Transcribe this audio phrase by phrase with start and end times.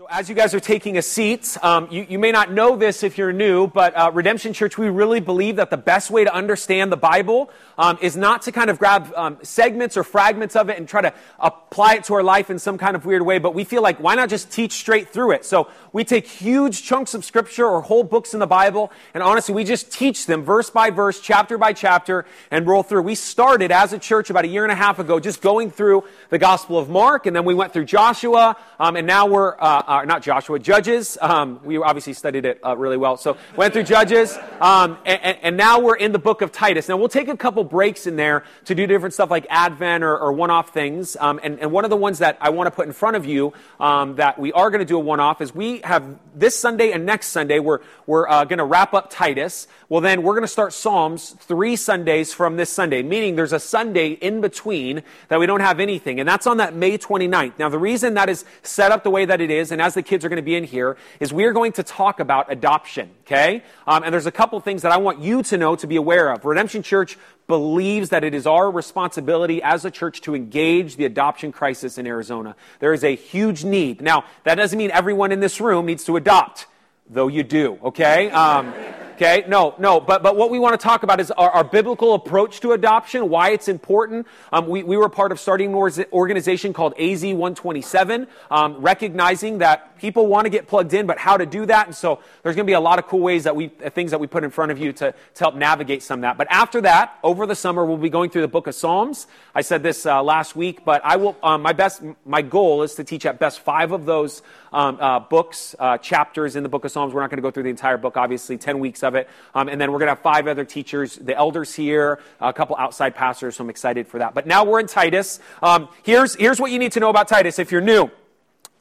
[0.00, 3.02] So, as you guys are taking a seat, um, you, you, may not know this
[3.02, 6.34] if you're new, but uh, Redemption Church, we really believe that the best way to
[6.34, 10.70] understand the Bible um, is not to kind of grab um, segments or fragments of
[10.70, 13.38] it and try to apply it to our life in some kind of weird way,
[13.38, 15.44] but we feel like why not just teach straight through it?
[15.44, 19.54] So, we take huge chunks of scripture or whole books in the Bible, and honestly,
[19.54, 23.02] we just teach them verse by verse, chapter by chapter, and roll through.
[23.02, 26.04] We started as a church about a year and a half ago just going through
[26.30, 29.89] the Gospel of Mark, and then we went through Joshua, um, and now we're uh,
[29.90, 31.18] not Joshua, Judges.
[31.20, 33.16] Um, we obviously studied it uh, really well.
[33.16, 36.88] So went through Judges, um, and, and, now we're in the book of Titus.
[36.88, 40.16] Now we'll take a couple breaks in there to do different stuff like Advent or,
[40.16, 41.16] or one-off things.
[41.18, 43.26] Um, and, and, one of the ones that I want to put in front of
[43.26, 46.92] you um, that we are going to do a one-off is we have this Sunday
[46.92, 49.66] and next Sunday we're we're uh, going to wrap up Titus.
[49.88, 53.60] Well, then we're going to start Psalms three Sundays from this Sunday, meaning there's a
[53.60, 57.58] Sunday in between that we don't have anything, and that's on that May 29th.
[57.58, 60.02] Now the reason that is set up the way that it is, and as the
[60.02, 62.52] kids kids are going to be in here, is we are going to talk about
[62.52, 63.62] adoption, okay?
[63.86, 66.30] Um, and there's a couple things that I want you to know to be aware
[66.30, 66.44] of.
[66.44, 71.52] Redemption Church believes that it is our responsibility as a church to engage the adoption
[71.52, 72.54] crisis in Arizona.
[72.80, 74.02] There is a huge need.
[74.02, 76.66] Now, that doesn't mean everyone in this room needs to adopt,
[77.08, 78.30] though you do, okay?
[78.30, 78.74] Um,
[79.20, 79.44] Okay?
[79.46, 80.00] No, no.
[80.00, 83.28] But, but what we want to talk about is our, our biblical approach to adoption,
[83.28, 84.26] why it's important.
[84.50, 89.98] Um, we, we were part of starting an organization called AZ 127, um, recognizing that
[89.98, 91.86] people want to get plugged in, but how to do that.
[91.86, 94.20] And so there's going to be a lot of cool ways that we, things that
[94.20, 96.38] we put in front of you to, to help navigate some of that.
[96.38, 99.26] But after that, over the summer, we'll be going through the book of Psalms.
[99.54, 102.94] I said this uh, last week, but I will, um, my best, my goal is
[102.94, 104.40] to teach at best five of those
[104.72, 107.12] um, uh, books, uh, chapters in the book of Psalms.
[107.12, 109.28] We're not going to go through the entire book, obviously, 10 weeks of it.
[109.54, 112.76] Um, and then we're going to have five other teachers, the elders here, a couple
[112.76, 114.34] outside pastors, so I'm excited for that.
[114.34, 115.40] But now we're in Titus.
[115.62, 118.10] Um, here's, here's what you need to know about Titus if you're new.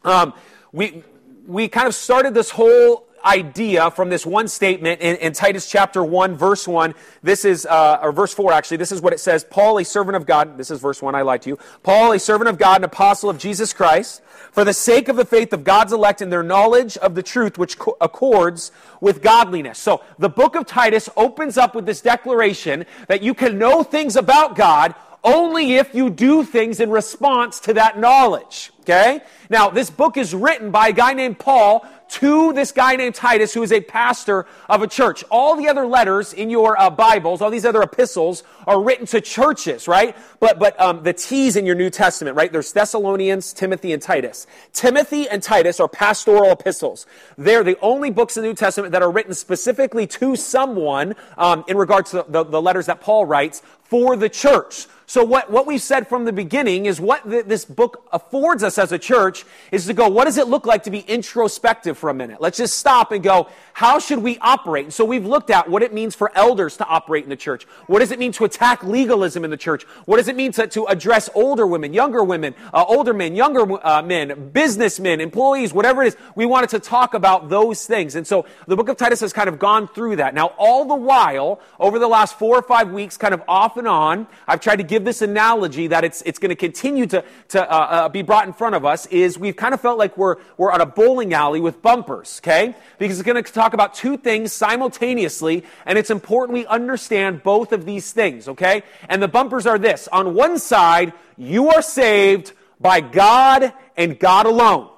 [0.04, 0.34] Um,
[0.72, 1.04] we,
[1.48, 6.04] we kind of started this whole idea from this one statement in, in, Titus chapter
[6.04, 6.94] 1, verse 1.
[7.22, 10.16] This is, uh, or verse 4 actually, this is what it says Paul, a servant
[10.16, 11.60] of God, this is verse 1, I lied to you.
[11.84, 14.22] Paul, a servant of God, an apostle of Jesus Christ,
[14.52, 17.58] for the sake of the faith of God's elect and their knowledge of the truth
[17.58, 18.72] which co- accords
[19.02, 19.80] with godliness.
[19.80, 24.16] So the book of Titus opens up with this declaration that you can know things
[24.16, 28.72] about God only if you do things in response to that knowledge.
[28.82, 29.22] Okay?
[29.50, 33.54] Now, this book is written by a guy named Paul to this guy named Titus,
[33.54, 35.24] who is a pastor of a church.
[35.30, 39.22] All the other letters in your uh, Bibles, all these other epistles, are written to
[39.22, 40.16] churches, right?
[40.40, 42.52] But but um, the T's in your New Testament, right?
[42.52, 44.48] There's Thessalonians, Timothy, and Titus.
[44.74, 47.06] Timothy and Titus are pastoral epistles.
[47.38, 51.64] They're the only books in the New Testament that are written specifically to someone um,
[51.68, 54.88] in regards to the, the letters that Paul writes for the church.
[55.10, 58.78] So what, what we've said from the beginning is what th- this book affords us
[58.78, 62.12] as a church is to go, what does it look like to be introspective for
[62.12, 62.40] a minute?
[62.40, 64.86] Let's just stop and go, how should we operate?
[64.86, 67.64] And so we've looked at what it means for elders to operate in the church.
[67.88, 69.82] What does it mean to attack legalism in the church?
[70.06, 73.84] What does it mean to, to address older women, younger women, uh, older men, younger
[73.84, 76.18] uh, men, businessmen, employees, whatever it is?
[76.36, 78.14] We wanted to talk about those things.
[78.14, 80.36] And so the book of Titus has kind of gone through that.
[80.36, 83.88] Now, all the while, over the last four or five weeks, kind of off and
[83.88, 87.72] on, I've tried to give this analogy that it's, it's going to continue to, to
[87.72, 90.36] uh, uh, be brought in front of us is we've kind of felt like we're,
[90.58, 92.76] we're on a bowling alley with bumpers, okay?
[93.00, 97.72] Because it's going to talk about two things simultaneously, and it's important we understand both
[97.72, 98.84] of these things, okay?
[99.08, 100.08] And the bumpers are this.
[100.10, 104.90] On one side, you are saved by God and God alone.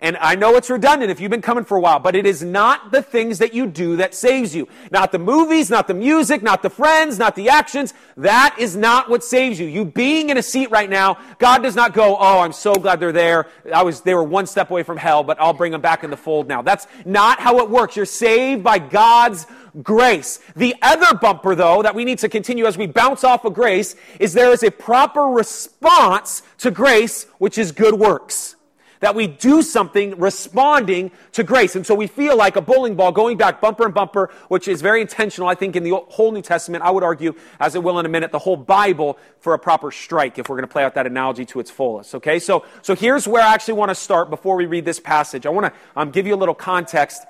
[0.00, 2.42] And I know it's redundant if you've been coming for a while, but it is
[2.42, 4.68] not the things that you do that saves you.
[4.90, 7.94] Not the movies, not the music, not the friends, not the actions.
[8.16, 9.66] That is not what saves you.
[9.66, 12.98] You being in a seat right now, God does not go, oh, I'm so glad
[12.98, 13.46] they're there.
[13.72, 16.10] I was, they were one step away from hell, but I'll bring them back in
[16.10, 16.60] the fold now.
[16.60, 17.94] That's not how it works.
[17.94, 19.46] You're saved by God's
[19.82, 20.40] grace.
[20.56, 23.94] The other bumper, though, that we need to continue as we bounce off of grace
[24.18, 28.56] is there is a proper response to grace, which is good works
[29.04, 31.76] that we do something responding to grace.
[31.76, 34.80] And so we feel like a bowling ball going back bumper and bumper, which is
[34.80, 36.82] very intentional, I think, in the whole New Testament.
[36.82, 39.90] I would argue, as it will in a minute, the whole Bible for a proper
[39.90, 42.14] strike, if we're going to play out that analogy to its fullest.
[42.14, 42.38] Okay?
[42.38, 45.44] So, so here's where I actually want to start before we read this passage.
[45.44, 47.24] I want to um, give you a little context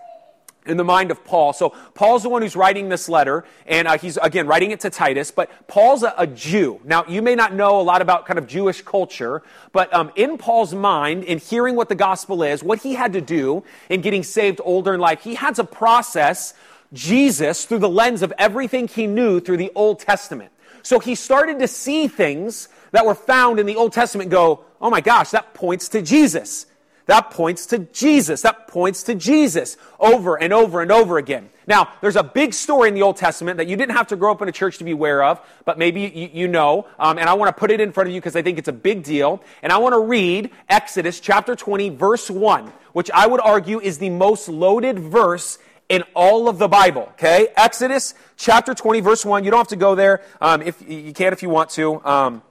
[0.67, 1.53] in the mind of Paul.
[1.53, 4.91] So Paul's the one who's writing this letter, and uh, he's again writing it to
[4.91, 5.31] Titus.
[5.31, 6.81] But Paul's a, a, Jew.
[6.85, 10.39] Now you may not know a lot about kind of Jewish culture, but um, in
[10.39, 14.23] Paul's mind, in hearing what the gospel is, what he had to do in getting
[14.23, 16.55] saved older in life, he had to process
[16.93, 20.53] Jesus through the lens of everything he knew through the Old Testament.
[20.83, 24.31] So he started to see things that were found in the Old Testament.
[24.31, 26.67] go, oh my gosh, that points to Jesus.
[27.07, 28.43] That points to Jesus.
[28.43, 31.51] That points to Jesus over and over and over again.
[31.67, 34.33] Now, there's a big story in the Old Testament that you didn't have to grow
[34.33, 36.87] up in a church to be aware of, but maybe you, you know.
[36.99, 38.69] Um, and I want to put it in front of you because I think it's
[38.69, 39.43] a big deal.
[39.63, 43.99] And I want to read Exodus chapter 20, verse 1, which I would argue is
[43.99, 45.59] the most loaded verse
[45.89, 47.09] in all of the Bible.
[47.13, 47.49] Okay?
[47.57, 49.45] Exodus chapter 20, verse 1.
[49.45, 50.23] You don't have to go there.
[50.41, 52.05] Um, if you can if you want to.
[52.07, 52.43] Um,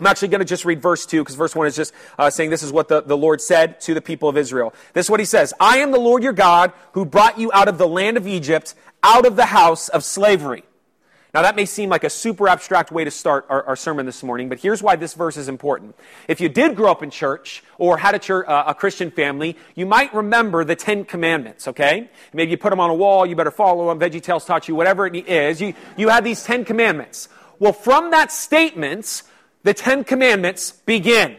[0.00, 2.48] I'm actually going to just read verse 2 because verse 1 is just uh, saying
[2.48, 4.72] this is what the, the Lord said to the people of Israel.
[4.94, 7.68] This is what he says I am the Lord your God who brought you out
[7.68, 10.64] of the land of Egypt, out of the house of slavery.
[11.32, 14.24] Now, that may seem like a super abstract way to start our, our, sermon this
[14.24, 15.94] morning, but here's why this verse is important.
[16.26, 19.56] If you did grow up in church or had a, church, uh, a Christian family,
[19.76, 22.10] you might remember the Ten Commandments, okay?
[22.32, 25.06] Maybe you put them on a wall, you better follow them, VeggieTales taught you, whatever
[25.06, 25.60] it is.
[25.60, 27.28] You, you had these Ten Commandments.
[27.60, 29.22] Well, from that statement,
[29.62, 31.36] the Ten Commandments begin.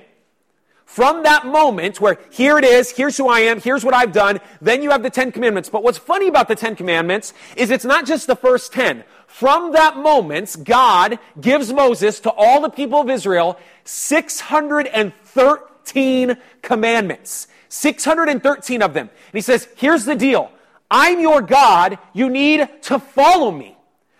[0.85, 4.41] From that moment where here it is, here's who I am, here's what I've done,
[4.59, 5.69] then you have the Ten Commandments.
[5.69, 9.05] But what's funny about the Ten Commandments is it's not just the first ten.
[9.25, 17.47] From that moment, God gives Moses to all the people of Israel 613 commandments.
[17.69, 19.07] 613 of them.
[19.07, 20.51] And he says, here's the deal.
[20.91, 21.97] I'm your God.
[22.11, 23.77] You need to follow me.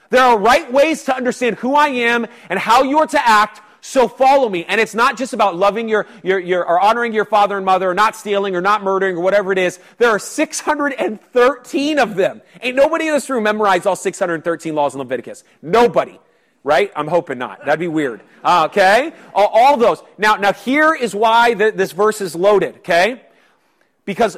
[0.09, 3.59] There are right ways to understand who I am and how you are to act
[3.81, 4.63] so follow me.
[4.66, 7.89] And it's not just about loving your, your, your, or honoring your father and mother,
[7.89, 9.80] or not stealing, or not murdering, or whatever it is.
[9.98, 12.42] There are 613 of them.
[12.62, 15.44] Ain't nobody in this room memorized all 613 laws in Leviticus.
[15.62, 16.19] Nobody.
[16.63, 16.92] Right?
[16.95, 17.66] I'm hoping not.
[17.66, 18.22] That'd be weird.
[18.45, 19.13] Okay?
[19.33, 20.04] All, all, those.
[20.19, 22.75] Now, now here is why the, this verse is loaded.
[22.77, 23.24] Okay?
[24.06, 24.38] Because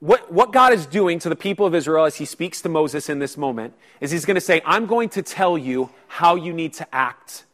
[0.00, 3.08] what, what God is doing to the people of Israel as he speaks to Moses
[3.08, 3.72] in this moment
[4.02, 7.44] is he's going to say, I'm going to tell you how you need to act.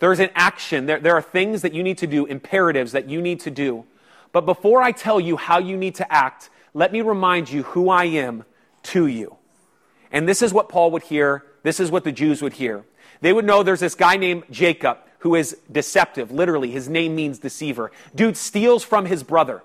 [0.00, 0.86] There is an action.
[0.86, 3.84] There, there are things that you need to do, imperatives that you need to do.
[4.32, 7.88] But before I tell you how you need to act, let me remind you who
[7.90, 8.44] I am
[8.84, 9.36] to you.
[10.10, 11.44] And this is what Paul would hear.
[11.62, 12.84] This is what the Jews would hear.
[13.20, 16.30] They would know there's this guy named Jacob who is deceptive.
[16.30, 17.92] Literally, his name means deceiver.
[18.14, 19.62] Dude steals from his brother.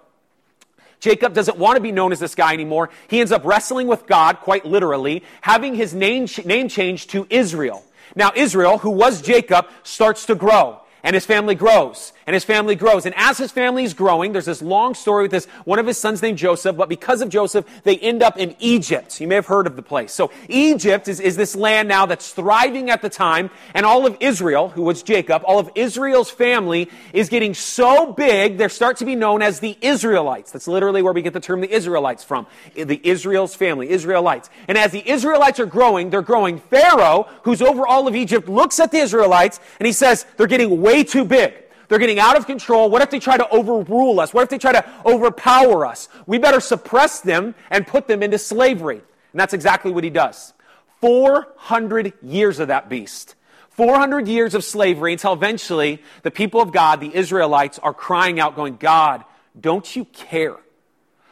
[0.99, 2.89] Jacob doesn't want to be known as this guy anymore.
[3.07, 7.85] He ends up wrestling with God, quite literally, having his name, name changed to Israel.
[8.15, 12.75] Now, Israel, who was Jacob, starts to grow and his family grows and his family
[12.75, 13.05] grows.
[13.05, 15.97] And as his family is growing, there's this long story with this one of his
[15.97, 19.21] sons named Joseph, but because of Joseph, they end up in Egypt.
[19.21, 20.11] You may have heard of the place.
[20.11, 24.17] So Egypt is, is this land now that's thriving at the time, and all of
[24.19, 29.05] Israel, who was Jacob, all of Israel's family is getting so big, they start to
[29.05, 30.51] be known as the Israelites.
[30.51, 32.47] That's literally where we get the term the Israelites from.
[32.73, 34.49] The Israel's family, Israelites.
[34.67, 36.57] And as the Israelites are growing, they're growing.
[36.59, 40.81] Pharaoh, who's over all of Egypt, looks at the Israelites and he says, they're getting
[40.81, 41.53] way way too big.
[41.87, 42.89] They're getting out of control.
[42.89, 44.33] What if they try to overrule us?
[44.33, 46.09] What if they try to overpower us?
[46.25, 48.97] We better suppress them and put them into slavery.
[48.97, 50.53] And that's exactly what he does.
[51.01, 53.35] 400 years of that beast.
[53.71, 58.55] 400 years of slavery until eventually the people of God, the Israelites, are crying out,
[58.55, 59.23] going, God,
[59.59, 60.55] don't you care?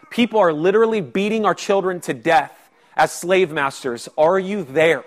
[0.09, 2.51] People are literally beating our children to death
[2.95, 4.09] as slave masters.
[4.17, 5.05] Are you there?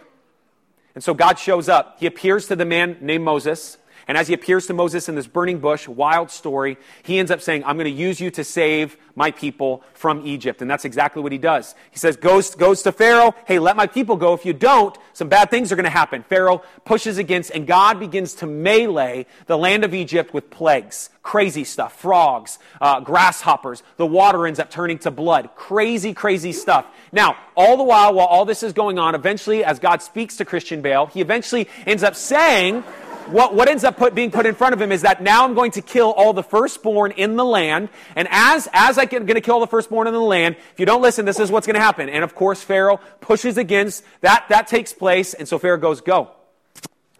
[0.94, 1.98] And so God shows up.
[2.00, 3.76] He appears to the man named Moses.
[4.08, 7.40] And as he appears to Moses in this burning bush, wild story, he ends up
[7.40, 10.62] saying, I'm going to use you to save my people from Egypt.
[10.62, 11.74] And that's exactly what he does.
[11.90, 14.34] He says, goes, goes to Pharaoh, hey, let my people go.
[14.34, 16.22] If you don't, some bad things are going to happen.
[16.22, 21.10] Pharaoh pushes against, and God begins to melee the land of Egypt with plagues.
[21.22, 21.98] Crazy stuff.
[21.98, 23.82] Frogs, uh, grasshoppers.
[23.96, 25.50] The water ends up turning to blood.
[25.56, 26.86] Crazy, crazy stuff.
[27.10, 30.44] Now, all the while, while all this is going on, eventually, as God speaks to
[30.44, 32.84] Christian Bale, he eventually ends up saying,
[33.30, 35.54] what, what ends up put, being put in front of him is that now I'm
[35.54, 37.88] going to kill all the firstborn in the land.
[38.14, 41.02] And as, as I'm going to kill the firstborn in the land, if you don't
[41.02, 42.08] listen, this is what's going to happen.
[42.08, 44.46] And of course, Pharaoh pushes against that.
[44.48, 45.34] That takes place.
[45.34, 46.30] And so Pharaoh goes, go.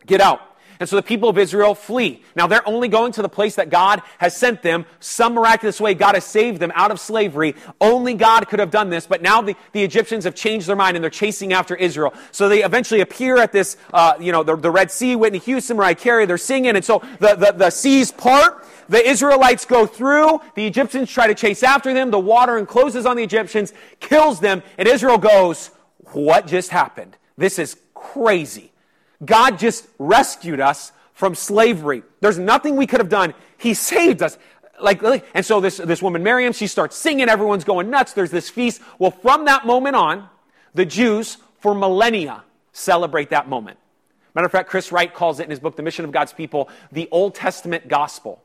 [0.06, 0.40] Get out.
[0.80, 2.22] And so the people of Israel flee.
[2.34, 4.86] Now they're only going to the place that God has sent them.
[5.00, 7.54] Some miraculous way, God has saved them out of slavery.
[7.80, 10.96] Only God could have done this, but now the, the Egyptians have changed their mind
[10.96, 12.14] and they're chasing after Israel.
[12.32, 15.76] So they eventually appear at this, uh, you know, the, the Red Sea, Whitney Houston,
[15.76, 20.40] Mariah Carey, they're singing, and so the, the, the seas part, the Israelites go through,
[20.54, 24.62] the Egyptians try to chase after them, the water encloses on the Egyptians, kills them,
[24.78, 25.70] and Israel goes,
[26.12, 27.16] what just happened?
[27.36, 28.72] This is crazy.
[29.24, 32.02] God just rescued us from slavery.
[32.20, 33.34] There's nothing we could have done.
[33.56, 34.36] He saved us.
[34.80, 35.02] Like,
[35.34, 37.28] and so this, this woman, Miriam, she starts singing.
[37.28, 38.12] Everyone's going nuts.
[38.12, 38.82] There's this feast.
[38.98, 40.28] Well, from that moment on,
[40.74, 43.78] the Jews, for millennia, celebrate that moment.
[44.34, 46.68] Matter of fact, Chris Wright calls it in his book, The Mission of God's People,
[46.92, 48.42] the Old Testament gospel.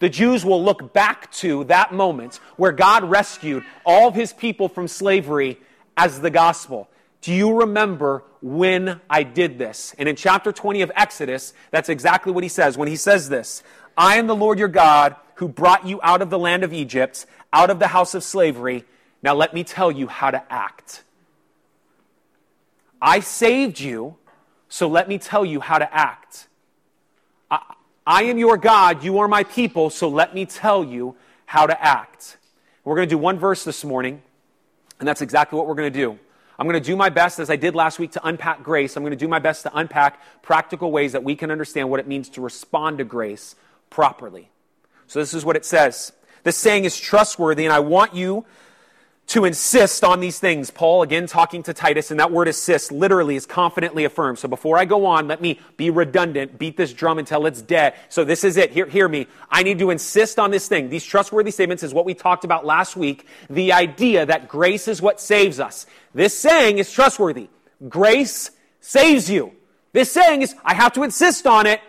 [0.00, 4.68] the Jews will look back to that moment where God rescued all of his people
[4.68, 5.58] from slavery
[5.96, 6.88] as the gospel.
[7.20, 9.94] Do you remember when I did this?
[9.98, 13.62] And in chapter 20 of Exodus, that's exactly what he says when he says this
[13.96, 17.26] I am the Lord your God who brought you out of the land of Egypt,
[17.52, 18.84] out of the house of slavery.
[19.22, 21.02] Now let me tell you how to act.
[23.00, 24.16] I saved you,
[24.68, 26.48] so let me tell you how to act.
[27.50, 27.74] I,
[28.06, 31.84] I am your God, you are my people, so let me tell you how to
[31.84, 32.36] act.
[32.84, 34.22] We're going to do one verse this morning,
[34.98, 36.18] and that's exactly what we're going to do.
[36.58, 38.96] I'm going to do my best, as I did last week, to unpack grace.
[38.96, 42.00] I'm going to do my best to unpack practical ways that we can understand what
[42.00, 43.54] it means to respond to grace
[43.90, 44.50] properly.
[45.06, 46.12] So, this is what it says.
[46.42, 48.44] This saying is trustworthy, and I want you
[49.28, 50.70] to insist on these things.
[50.70, 54.38] Paul, again, talking to Titus, and that word insist literally is confidently affirmed.
[54.38, 57.94] So before I go on, let me be redundant, beat this drum until it's dead.
[58.08, 58.70] So this is it.
[58.70, 59.26] Hear, hear me.
[59.50, 60.88] I need to insist on this thing.
[60.88, 63.26] These trustworthy statements is what we talked about last week.
[63.50, 65.86] The idea that grace is what saves us.
[66.14, 67.48] This saying is trustworthy.
[67.86, 69.52] Grace saves you.
[69.92, 71.80] This saying is, I have to insist on it.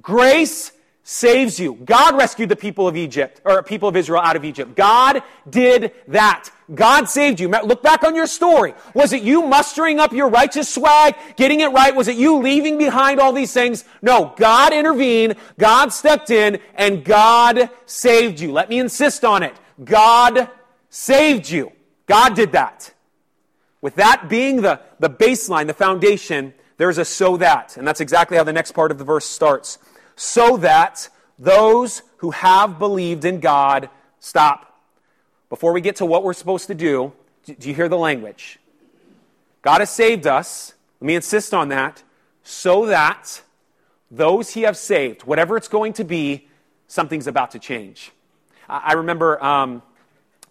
[0.00, 0.70] Grace
[1.06, 1.74] saves you.
[1.84, 4.74] God rescued the people of Egypt, or people of Israel out of Egypt.
[4.74, 6.48] God did that.
[6.74, 7.48] God saved you.
[7.48, 8.74] Look back on your story.
[8.94, 11.94] Was it you mustering up your righteous swag, getting it right?
[11.94, 13.84] Was it you leaving behind all these things?
[14.00, 18.50] No, God intervened, God stepped in, and God saved you.
[18.50, 19.54] Let me insist on it.
[19.84, 20.48] God
[20.88, 21.70] saved you.
[22.06, 22.94] God did that.
[23.82, 27.76] With that being the, the baseline, the foundation, there's a so that.
[27.76, 29.78] And that's exactly how the next part of the verse starts
[30.16, 33.88] so that those who have believed in God
[34.20, 34.80] stop.
[35.48, 37.12] Before we get to what we're supposed to do,
[37.44, 38.58] do you hear the language?
[39.62, 40.74] God has saved us.
[41.00, 42.02] Let me insist on that.
[42.42, 43.42] So that
[44.10, 46.48] those he has saved, whatever it's going to be,
[46.86, 48.12] something's about to change.
[48.68, 49.82] I remember um,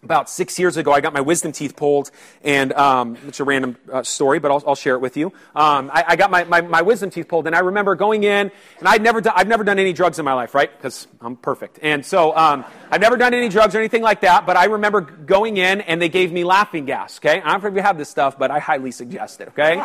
[0.04, 2.10] about six years ago, I got my wisdom teeth pulled,
[2.42, 5.28] and um, it's a random uh, story, but I'll, I'll, share it with you.
[5.54, 8.50] Um, I, I, got my, my, my, wisdom teeth pulled, and I remember going in,
[8.78, 10.70] and I'd never I've never done any drugs in my life, right?
[10.76, 11.78] Because I'm perfect.
[11.80, 15.00] And so um, I've never done any drugs or anything like that, but I remember
[15.00, 17.40] going in, and they gave me laughing gas, okay?
[17.40, 19.78] I don't know if you have this stuff, but I highly suggest it, okay?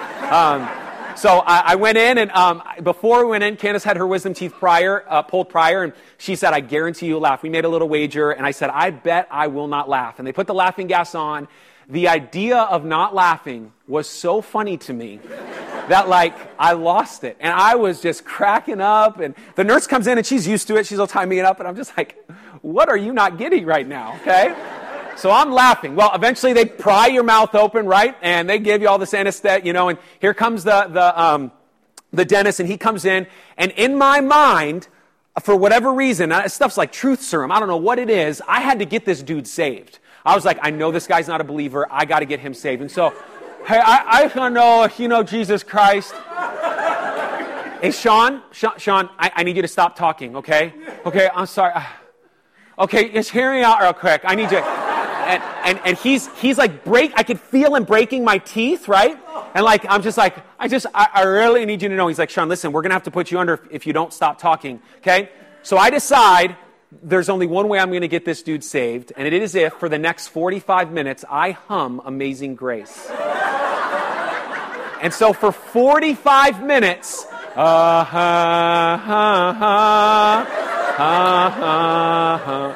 [1.20, 4.34] So I, I, went in, and um, before we went in, Candace had her wisdom
[4.34, 7.44] teeth prior, uh, pulled prior, and she said, I guarantee you'll laugh.
[7.44, 10.20] We made a little wager, and I said, I bet I will not laugh.
[10.20, 11.50] And they put the laughing gas on.
[11.90, 15.20] The idea of not laughing was so funny to me
[15.90, 17.36] that, like, I lost it.
[17.42, 20.78] And I was just cracking up, and the nurse comes in, and she's used to
[20.78, 20.88] it.
[20.88, 22.16] She's all timing it up, and I'm just like,
[22.62, 24.56] what are you not getting right now, okay?
[25.20, 25.98] So I'm laughing.
[25.98, 28.16] Well, eventually they pry your mouth open, right?
[28.22, 31.52] And they give you all this anesthetic, you know, and here comes the, the, um,
[32.14, 33.28] the dentist and he comes in.
[33.58, 34.88] And in my mind,
[35.44, 37.52] for whatever reason, uh, stuff's like truth serum.
[37.52, 38.42] I don't know what it is.
[38.48, 40.00] I had to get this dude saved.
[40.24, 41.86] I was like, I know this guy's not a believer.
[41.92, 42.82] I got to get him saved.
[42.82, 43.10] And so,
[43.68, 46.14] hey, I, I don't know if you know Jesus Christ.
[47.82, 50.72] hey, Sean, Sean, Sean I, I, need you to stop talking, okay?
[51.06, 51.74] Okay, I'm sorry.
[52.80, 54.22] Okay, just hear me out real quick.
[54.24, 54.89] I need you
[55.30, 59.16] and, and, and he's, he's like break, I could feel him breaking my teeth, right?
[59.54, 62.08] And like, I'm just like, I just, I, I really need you to know.
[62.08, 64.12] He's like, Sean, listen, we're going to have to put you under if you don't
[64.12, 64.82] stop talking.
[64.98, 65.30] Okay.
[65.62, 66.58] So I decide
[67.04, 69.74] there's only one way I'm going to get this dude saved, and it is if
[69.74, 73.08] for the next 45 minutes I hum Amazing Grace.
[75.02, 80.46] and so for 45 minutes, uh, ha, ha, ha,
[80.98, 82.76] ha,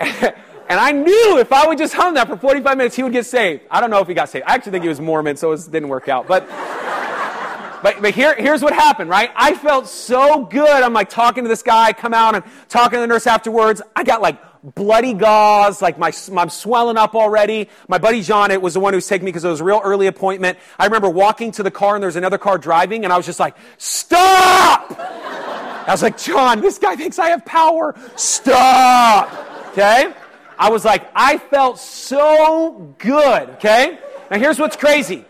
[0.00, 0.34] ha.
[0.78, 3.26] And I knew if I would just hum that for 45 minutes, he would get
[3.26, 3.64] saved.
[3.68, 4.44] I don't know if he got saved.
[4.46, 6.28] I actually think he was Mormon, so it didn't work out.
[6.28, 6.46] But,
[7.82, 9.32] but, but here, here's what happened, right?
[9.34, 10.68] I felt so good.
[10.68, 13.82] I'm like talking to this guy, come out and talking to the nurse afterwards.
[13.96, 14.38] I got like
[14.76, 17.68] bloody gauze, like my, I'm swelling up already.
[17.88, 19.64] My buddy John, it was the one who was taking me because it was a
[19.64, 20.58] real early appointment.
[20.78, 23.26] I remember walking to the car and there was another car driving and I was
[23.26, 24.94] just like, stop!
[24.96, 27.96] I was like, John, this guy thinks I have power.
[28.14, 29.72] Stop!
[29.72, 30.14] Okay?
[30.58, 33.98] I was like, I felt so good, okay?
[34.30, 35.24] Now here's what's crazy.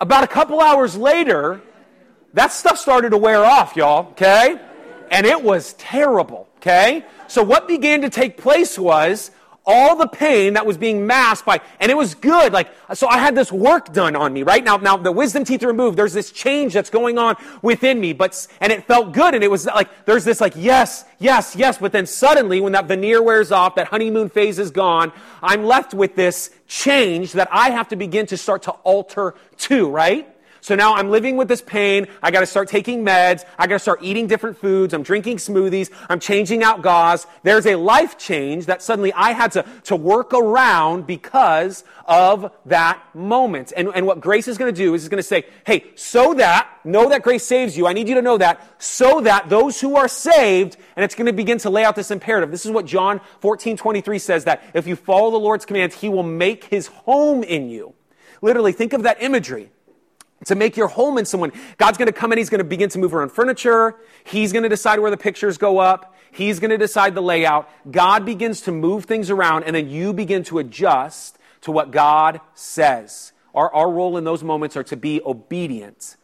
[0.00, 1.62] About a couple hours later,
[2.32, 4.60] that stuff started to wear off, y'all, okay?
[5.10, 7.04] And it was terrible, okay?
[7.28, 9.30] So what began to take place was
[9.66, 12.52] all the pain that was being masked by, and it was good.
[12.52, 14.62] Like, so I had this work done on me, right?
[14.62, 15.98] Now, now the wisdom teeth are removed.
[15.98, 19.34] There's this change that's going on within me, but, and it felt good.
[19.34, 21.78] And it was like, there's this like, yes, yes, yes.
[21.78, 25.94] But then suddenly when that veneer wears off, that honeymoon phase is gone, I'm left
[25.94, 30.33] with this change that I have to begin to start to alter too, right?
[30.64, 32.06] So now I'm living with this pain.
[32.22, 33.44] I got to start taking meds.
[33.58, 34.94] I got to start eating different foods.
[34.94, 35.90] I'm drinking smoothies.
[36.08, 37.26] I'm changing out gauze.
[37.42, 43.02] There's a life change that suddenly I had to, to work around because of that
[43.14, 43.74] moment.
[43.76, 46.32] And, and what grace is going to do is it's going to say, hey, so
[46.32, 47.86] that, know that grace saves you.
[47.86, 51.26] I need you to know that, so that those who are saved, and it's going
[51.26, 52.50] to begin to lay out this imperative.
[52.50, 56.08] This is what John 14, 23 says that if you follow the Lord's commands, he
[56.08, 57.92] will make his home in you.
[58.40, 59.68] Literally, think of that imagery
[60.46, 61.52] to make your home in someone.
[61.78, 63.96] God's going to come in, He's going to begin to move around furniture.
[64.24, 66.14] He's going to decide where the pictures go up.
[66.32, 67.70] He's going to decide the layout.
[67.90, 72.40] God begins to move things around, and then you begin to adjust to what God
[72.54, 73.32] says.
[73.54, 76.16] Our, our role in those moments are to be obedient.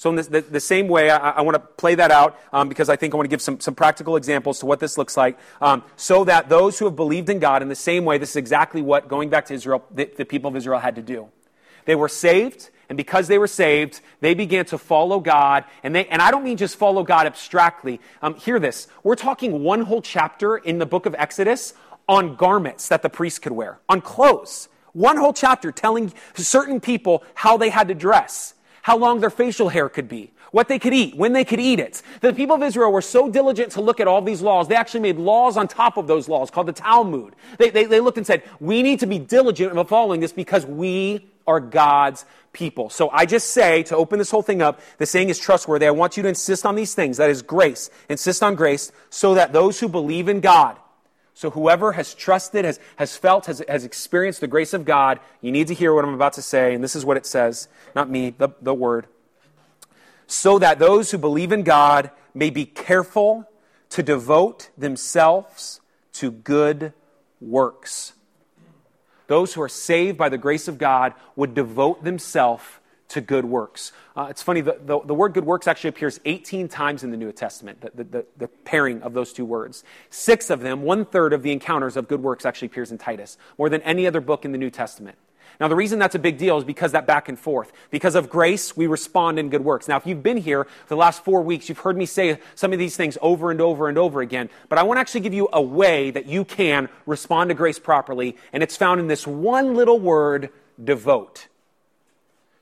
[0.00, 2.88] So, in the, the, same way, I, I want to play that out um, because
[2.88, 5.38] I think I want to give some, some practical examples to what this looks like.
[5.60, 8.36] Um, so that those who have believed in God, in the same way, this is
[8.36, 11.28] exactly what, going back to Israel, the, the people of Israel had to do.
[11.84, 15.64] They were saved, and because they were saved, they began to follow God.
[15.84, 18.00] And, they, and I don't mean just follow God abstractly.
[18.20, 18.88] Um, hear this.
[19.04, 21.72] We're talking one whole chapter in the book of Exodus
[22.08, 24.68] on garments that the priests could wear, on clothes.
[24.92, 29.68] One whole chapter telling certain people how they had to dress, how long their facial
[29.68, 32.02] hair could be, what they could eat, when they could eat it.
[32.22, 35.00] The people of Israel were so diligent to look at all these laws, they actually
[35.00, 37.36] made laws on top of those laws called the Talmud.
[37.58, 40.66] They, they, they looked and said, we need to be diligent about following this because
[40.66, 42.90] we are God's people.
[42.90, 45.86] So I just say, to open this whole thing up, the saying is trustworthy.
[45.86, 47.16] I want you to insist on these things.
[47.18, 47.90] That is grace.
[48.08, 50.76] Insist on grace so that those who believe in God,
[51.34, 55.52] so whoever has trusted, has, has felt, has, has experienced the grace of God, you
[55.52, 56.74] need to hear what I'm about to say.
[56.74, 57.68] And this is what it says.
[57.94, 59.06] Not me, the, the word.
[60.26, 63.48] So that those who believe in God may be careful
[63.90, 65.80] to devote themselves
[66.14, 66.92] to good
[67.40, 68.12] works
[69.30, 72.64] those who are saved by the grace of God would devote themselves
[73.10, 73.92] to good works.
[74.16, 77.16] Uh, it's funny, the, the, the, word good works actually appears 18 times in the
[77.16, 79.84] New Testament, the, the, the pairing of those two words.
[80.10, 83.38] Six of them, one third of the encounters of good works actually appears in Titus,
[83.56, 85.16] more than any other book in the New Testament.
[85.60, 87.70] Now, the reason that's a big deal is because that back and forth.
[87.90, 89.88] Because of grace, we respond in good works.
[89.88, 92.72] Now, if you've been here for the last four weeks, you've heard me say some
[92.72, 94.48] of these things over and over and over again.
[94.70, 97.78] But I want to actually give you a way that you can respond to grace
[97.78, 100.48] properly, and it's found in this one little word,
[100.82, 101.48] devote.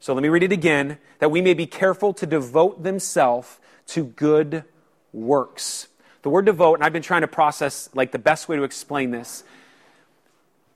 [0.01, 3.59] So let me read it again that we may be careful to devote themselves
[3.89, 4.65] to good
[5.13, 5.87] works.
[6.23, 9.13] The word devote, and I've been trying to process like the best way to explain
[9.13, 9.45] this,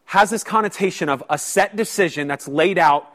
[0.06, 3.08] has this connotation of a set decision that's laid out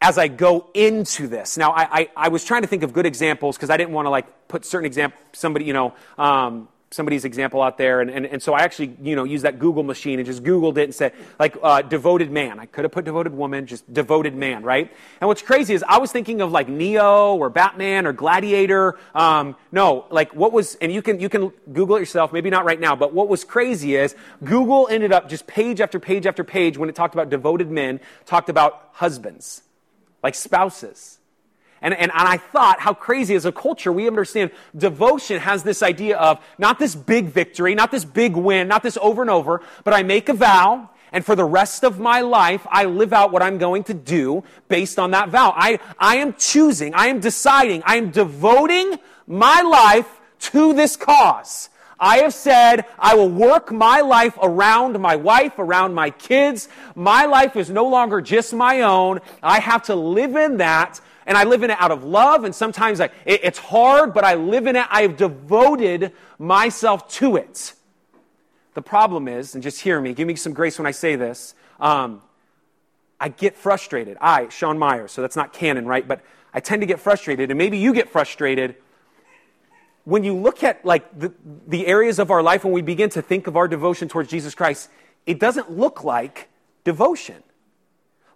[0.00, 1.56] as I go into this.
[1.56, 4.06] Now, I, I, I was trying to think of good examples because I didn't want
[4.06, 8.00] to like put certain example, somebody, you know, um, somebody's example out there.
[8.00, 10.76] And, and, and so I actually, you know, used that Google machine and just Googled
[10.78, 12.58] it and said, like, uh, devoted man.
[12.58, 14.92] I could have put devoted woman, just devoted man, right?
[15.20, 18.98] And what's crazy is I was thinking of like Neo or Batman or Gladiator.
[19.14, 22.64] Um, no, like what was, and you can, you can Google it yourself, maybe not
[22.64, 26.44] right now, but what was crazy is Google ended up just page after page after
[26.44, 29.62] page when it talked about devoted men, talked about husbands,
[30.22, 31.18] like spouses.
[31.84, 35.82] And, and, and I thought how crazy as a culture we understand devotion has this
[35.82, 39.60] idea of not this big victory, not this big win, not this over and over,
[39.84, 43.30] but I make a vow and for the rest of my life, I live out
[43.30, 45.54] what I'm going to do based on that vow.
[45.56, 50.08] I, I am choosing, I am deciding, I am devoting my life
[50.50, 51.68] to this cause.
[52.00, 56.68] I have said I will work my life around my wife, around my kids.
[56.96, 59.20] My life is no longer just my own.
[59.40, 62.54] I have to live in that and I live in it out of love, and
[62.54, 64.86] sometimes I, it, it's hard, but I live in it.
[64.90, 67.74] I have devoted myself to it.
[68.74, 71.54] The problem is, and just hear me, give me some grace when I say this.
[71.80, 72.22] Um,
[73.20, 74.18] I get frustrated.
[74.20, 76.06] I, Sean Myers, so that's not canon, right?
[76.06, 78.76] But I tend to get frustrated, and maybe you get frustrated
[80.04, 81.32] when you look at like the,
[81.66, 84.54] the areas of our life when we begin to think of our devotion towards Jesus
[84.54, 84.90] Christ.
[85.26, 86.48] It doesn't look like
[86.84, 87.42] devotion.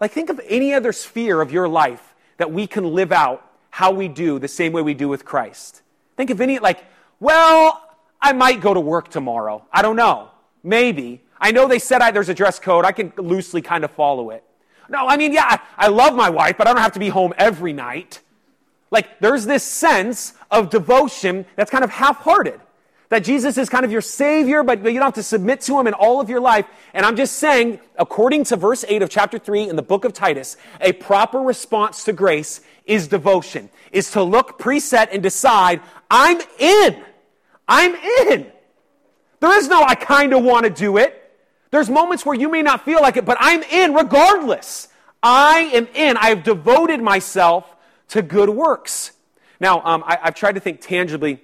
[0.01, 3.93] Like think of any other sphere of your life that we can live out how
[3.93, 5.83] we do the same way we do with Christ.
[6.17, 6.85] Think of any, like,
[7.21, 7.85] well,
[8.21, 9.65] I might go to work tomorrow.
[9.73, 10.31] I don't know.
[10.65, 11.23] Maybe.
[11.41, 12.85] I know they said I, there's a dress code.
[12.85, 14.43] I can loosely kind of follow it.
[14.89, 17.11] No, I mean, yeah, I, I love my wife, but I don't have to be
[17.11, 18.21] home every night.
[18.91, 22.61] Like, there's this sense of devotion that's kind of half hearted.
[23.09, 25.87] That Jesus is kind of your savior, but you don't have to submit to him
[25.87, 26.67] in all of your life.
[26.93, 30.13] And I'm just saying, according to verse 8 of chapter 3 in the book of
[30.13, 36.39] Titus, a proper response to grace is devotion, is to look preset and decide, I'm
[36.59, 37.03] in.
[37.67, 38.47] I'm in.
[39.41, 41.15] There is no, I kind of want to do it.
[41.71, 44.89] There's moments where you may not feel like it, but I'm in regardless.
[45.23, 46.17] I am in.
[46.17, 47.75] I have devoted myself
[48.09, 49.13] to good works.
[49.61, 51.41] Now, um, I, have tried to think tangibly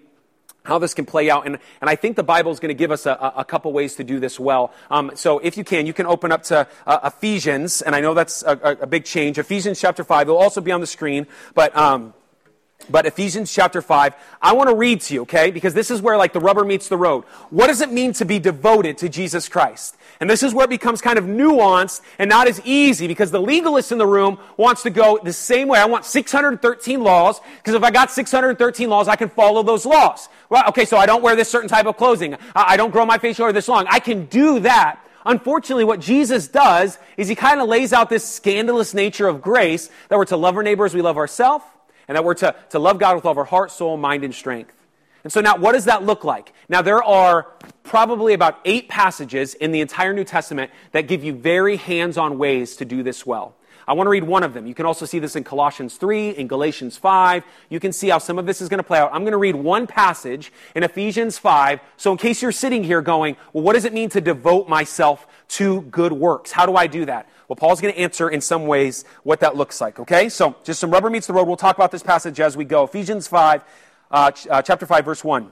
[0.64, 1.46] how this can play out.
[1.46, 3.96] And, and I think the Bible is going to give us a, a couple ways
[3.96, 4.72] to do this well.
[4.90, 8.14] Um, so if you can, you can open up to uh, Ephesians, and I know
[8.14, 9.38] that's a, a, big change.
[9.38, 11.77] Ephesians chapter 5, it'll also be on the screen, but.
[11.77, 12.14] Um,
[12.90, 15.50] but Ephesians chapter 5, I want to read to you, okay?
[15.50, 17.24] Because this is where like the rubber meets the road.
[17.48, 19.96] What does it mean to be devoted to Jesus Christ?
[20.20, 23.40] And this is where it becomes kind of nuanced and not as easy because the
[23.40, 25.79] legalist in the room wants to go the same way.
[25.79, 30.29] I want 613 laws because if I got 613 laws, I can follow those laws.
[30.48, 32.37] Well, okay, so I don't wear this certain type of clothing.
[32.55, 33.87] I don't grow my facial hair this long.
[33.88, 35.00] I can do that.
[35.27, 39.88] Unfortunately, what Jesus does is he kind of lays out this scandalous nature of grace
[40.09, 41.64] that we're to love our neighbor as we love ourselves
[42.09, 44.35] and that we're to, to love God with all of our heart, soul, mind, and
[44.35, 44.74] strength.
[45.24, 46.52] And so now, what does that look like?
[46.68, 51.32] Now, there are probably about eight passages in the entire New Testament that give you
[51.32, 53.56] very hands on ways to do this well.
[53.87, 54.66] I want to read one of them.
[54.66, 57.44] You can also see this in Colossians 3, in Galatians 5.
[57.68, 59.10] You can see how some of this is going to play out.
[59.12, 61.80] I'm going to read one passage in Ephesians 5.
[61.96, 65.26] So, in case you're sitting here going, well, what does it mean to devote myself
[65.48, 66.52] to good works?
[66.52, 67.28] How do I do that?
[67.48, 70.28] Well, Paul's going to answer in some ways what that looks like, okay?
[70.30, 71.46] So, just some rubber meets the road.
[71.46, 72.84] We'll talk about this passage as we go.
[72.84, 73.62] Ephesians 5,
[74.10, 75.50] uh, ch- uh, chapter 5, verse 1.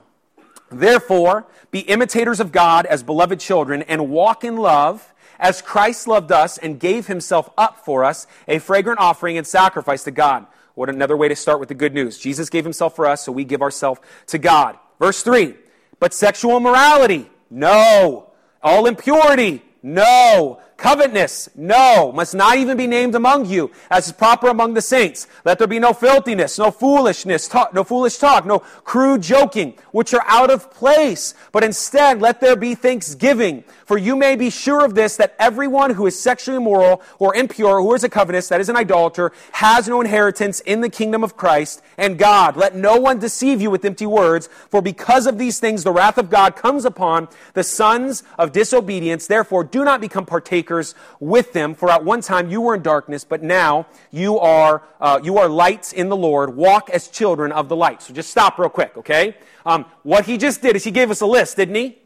[0.70, 6.32] Therefore, be imitators of God as beloved children and walk in love as Christ loved
[6.32, 10.46] us and gave himself up for us, a fragrant offering and sacrifice to God.
[10.74, 12.18] What another way to start with the good news.
[12.18, 14.78] Jesus gave himself for us, so we give ourselves to God.
[14.98, 15.54] Verse 3.
[15.98, 18.30] But sexual morality, no.
[18.62, 20.60] All impurity, no.
[20.82, 25.28] Covetousness, no, must not even be named among you, as is proper among the saints.
[25.44, 30.12] Let there be no filthiness, no foolishness, talk, no foolish talk, no crude joking, which
[30.12, 31.34] are out of place.
[31.52, 33.62] But instead, let there be thanksgiving.
[33.86, 37.80] For you may be sure of this, that everyone who is sexually immoral or impure,
[37.80, 41.36] who is a covetous, that is an idolater, has no inheritance in the kingdom of
[41.36, 42.56] Christ and God.
[42.56, 46.18] Let no one deceive you with empty words, for because of these things, the wrath
[46.18, 49.28] of God comes upon the sons of disobedience.
[49.28, 51.74] Therefore, do not become partakers partakers with them.
[51.74, 55.48] For at one time you were in darkness, but now you are, uh, you are
[55.48, 56.56] lights in the Lord.
[56.56, 58.02] Walk as children of the light.
[58.02, 59.36] So just stop real quick, okay?
[59.66, 61.98] Um, what he just did is he gave us a list, didn't he?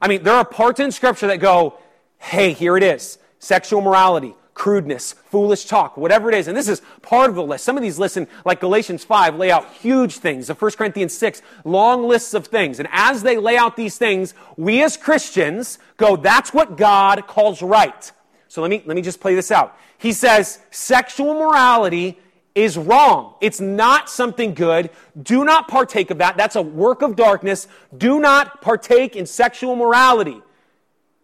[0.00, 1.78] I mean, there are parts in Scripture that go,
[2.18, 3.18] hey, here it is.
[3.38, 6.48] Sexual morality, crudeness, foolish talk, whatever it is.
[6.48, 7.64] And this is part of the list.
[7.64, 10.46] Some of these lists, in, like Galatians 5, lay out huge things.
[10.46, 12.78] The 1 Corinthians 6, long lists of things.
[12.78, 17.62] And as they lay out these things, we as Christians go, that's what God calls
[17.62, 18.10] right.
[18.48, 19.76] So let me, let me just play this out.
[19.98, 22.18] He says, sexual morality
[22.54, 23.34] is wrong.
[23.40, 24.90] It's not something good.
[25.20, 26.36] Do not partake of that.
[26.36, 27.66] That's a work of darkness.
[27.96, 30.40] Do not partake in sexual morality.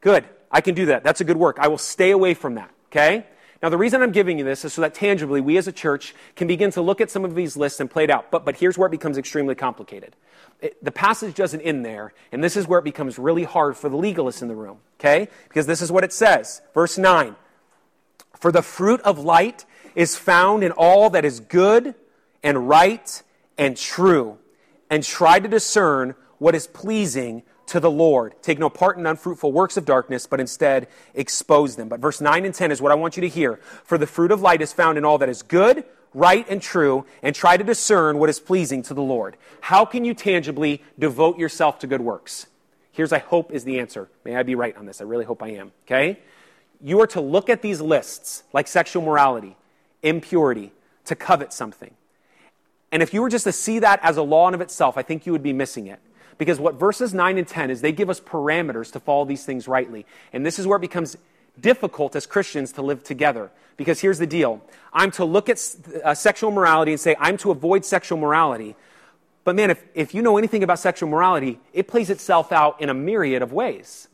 [0.01, 0.25] Good.
[0.51, 1.05] I can do that.
[1.05, 1.59] That's a good work.
[1.61, 2.73] I will stay away from that.
[2.91, 3.25] Okay?
[3.63, 6.15] Now, the reason I'm giving you this is so that tangibly we as a church
[6.35, 8.31] can begin to look at some of these lists and play it out.
[8.31, 10.17] But, but here's where it becomes extremely complicated.
[10.63, 13.91] It, the passage doesn't end there, and this is where it becomes really hard for
[13.91, 14.79] the legalists in the room.
[14.99, 15.29] Okay?
[15.49, 16.63] Because this is what it says.
[16.73, 17.37] Verse 9
[18.35, 21.95] For the fruit of light is found in all that is good
[22.43, 23.23] and right
[23.59, 24.39] and true,
[24.89, 28.35] and try to discern what is pleasing to the Lord.
[28.43, 31.89] Take no part in unfruitful works of darkness, but instead expose them.
[31.89, 33.61] But verse 9 and 10 is what I want you to hear.
[33.85, 37.07] For the fruit of light is found in all that is good, right, and true,
[37.23, 39.37] and try to discern what is pleasing to the Lord.
[39.61, 42.49] How can you tangibly devote yourself to good works?
[42.91, 44.09] Here's, I hope, is the answer.
[44.25, 45.01] May I be right on this?
[45.01, 45.71] I really hope I am.
[45.87, 46.19] Okay?
[46.81, 49.57] You are to look at these lists, like sexual morality,
[50.03, 50.73] impurity,
[51.05, 51.95] to covet something.
[52.91, 55.03] And if you were just to see that as a law in of itself, I
[55.03, 56.01] think you would be missing it.
[56.41, 59.69] Because what verses 9 and 10 is they give us parameters to follow these things
[59.69, 60.07] rightly.
[60.33, 61.19] And this is where it becomes
[61.61, 63.51] difficult as Christians to live together.
[63.77, 65.63] Because here's the deal I'm to look at
[66.03, 68.75] uh, sexual morality and say, I'm to avoid sexual morality.
[69.45, 72.89] But man, if, if you know anything about sexual morality, it plays itself out in
[72.89, 74.09] a myriad of ways.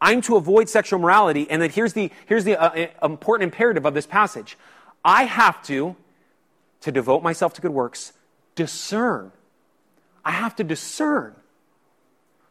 [0.00, 3.86] I'm to avoid sexual morality, and then here's the, here's the uh, uh important imperative
[3.86, 4.58] of this passage
[5.04, 5.94] I have to,
[6.80, 8.12] to devote myself to good works,
[8.56, 9.30] discern.
[10.24, 11.36] I have to discern.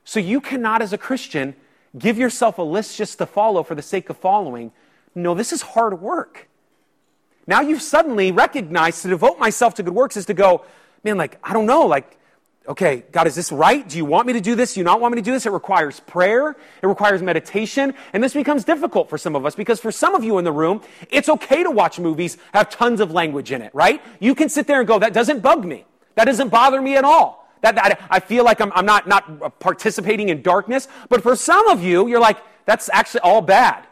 [0.04, 1.56] So you cannot, as a Christian,
[1.98, 4.72] give yourself a list just to follow for the sake of following.
[5.16, 6.50] No, this is hard work.
[7.46, 10.66] Now you've suddenly recognized to devote myself to good works is to go,
[11.04, 12.18] man, like, I don't know, like,
[12.68, 13.88] okay, God, is this right?
[13.88, 14.74] Do you want me to do this?
[14.74, 15.46] Do you not want me to do this?
[15.46, 16.56] It requires prayer.
[16.82, 17.94] It requires meditation.
[18.14, 20.52] And this becomes difficult for some of us because for some of you in the
[20.52, 24.02] room, it's okay to watch movies have tons of language in it, right?
[24.20, 25.86] You can sit there and go, that doesn't bug me.
[26.16, 27.43] That doesn't bother me at all.
[27.64, 30.88] That, that I feel like I'm, I'm not, not participating in darkness.
[31.10, 33.88] But for some of you, you're like, that's actually all bad.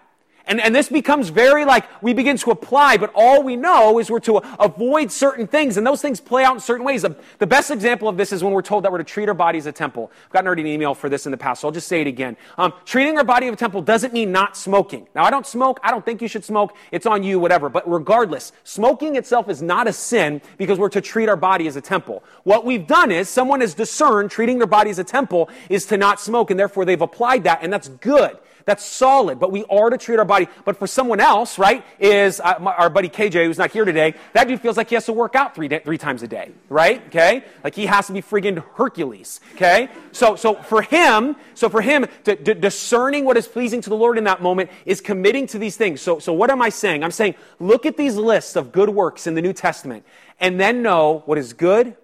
[0.46, 4.10] And, and this becomes very like we begin to apply, but all we know is
[4.10, 7.04] we're to avoid certain things, and those things play out in certain ways.
[7.04, 9.58] The, best example of this is when we're told that we're to treat our body
[9.58, 10.12] as a temple.
[10.26, 12.08] I've gotten already an email for this in the past, so I'll just say it
[12.08, 12.38] again.
[12.58, 15.08] Um, treating our body as a temple doesn't mean not smoking.
[15.14, 15.80] Now, I don't smoke.
[15.84, 16.76] I don't think you should smoke.
[16.92, 17.70] It's on you, whatever.
[17.70, 21.76] But regardless, smoking itself is not a sin because we're to treat our body as
[21.76, 22.24] a temple.
[22.44, 25.98] What we've done is someone has discerned treating their body as a temple is to
[25.98, 28.38] not smoke, and therefore they've applied that, and that's good.
[28.66, 30.48] That's solid, but we are to treat our body.
[30.66, 34.16] But for someone else, right, is uh, my, our buddy KJ, who's not here today,
[34.34, 36.52] that dude feels like he has to work out three, day, three times a day,
[36.70, 37.06] right?
[37.08, 37.44] Okay?
[37.64, 39.90] Like he has to be friggin' Hercules, okay?
[40.12, 43.98] So, so for him, so for him, to, to discerning what is pleasing to the
[43.98, 46.02] Lord in that moment is committing to these things.
[46.02, 47.04] So, so what am I saying?
[47.04, 50.06] I'm saying, look at these lists of good works in the New Testament
[50.40, 51.96] and then know what is good,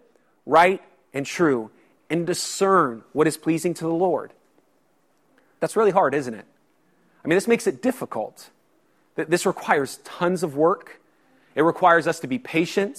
[0.46, 0.82] right,
[1.14, 1.72] and true,
[2.10, 4.32] and discern what is pleasing to the Lord.
[5.60, 6.46] That's really hard, isn't it?
[7.24, 8.50] I mean, this makes it difficult.
[9.16, 11.02] This requires tons of work.
[11.56, 12.98] It requires us to be patient.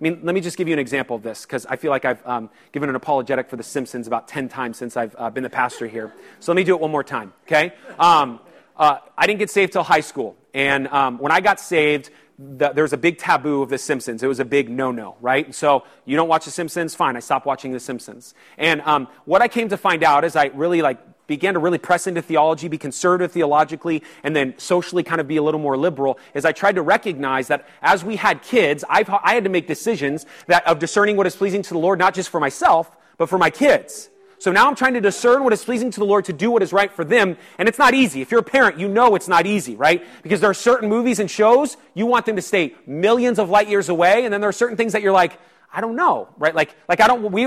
[0.00, 2.06] I mean, let me just give you an example of this because I feel like
[2.06, 5.42] I've um, given an apologetic for The Simpsons about 10 times since I've uh, been
[5.42, 6.12] the pastor here.
[6.40, 7.74] So let me do it one more time, okay?
[7.98, 8.40] Um,
[8.78, 10.36] uh, I didn't get saved till high school.
[10.54, 12.08] And um, when I got saved,
[12.38, 14.22] the, there was a big taboo of The Simpsons.
[14.22, 15.54] It was a big no no, right?
[15.54, 16.94] So you don't watch The Simpsons?
[16.94, 18.34] Fine, I stopped watching The Simpsons.
[18.56, 20.98] And um, what I came to find out is I really like
[21.30, 25.36] began to really press into theology, be conservative theologically, and then socially kind of be
[25.36, 29.08] a little more liberal, is I tried to recognize that as we had kids, I've,
[29.08, 32.14] I had to make decisions that of discerning what is pleasing to the Lord, not
[32.14, 34.10] just for myself, but for my kids.
[34.40, 36.64] So now I'm trying to discern what is pleasing to the Lord to do what
[36.64, 37.36] is right for them.
[37.58, 38.22] And it's not easy.
[38.22, 40.04] If you're a parent, you know it's not easy, right?
[40.24, 43.68] Because there are certain movies and shows you want them to stay millions of light
[43.68, 44.24] years away.
[44.24, 45.38] And then there are certain things that you're like,
[45.72, 46.54] I don't know, right?
[46.54, 47.46] Like, like I don't, we,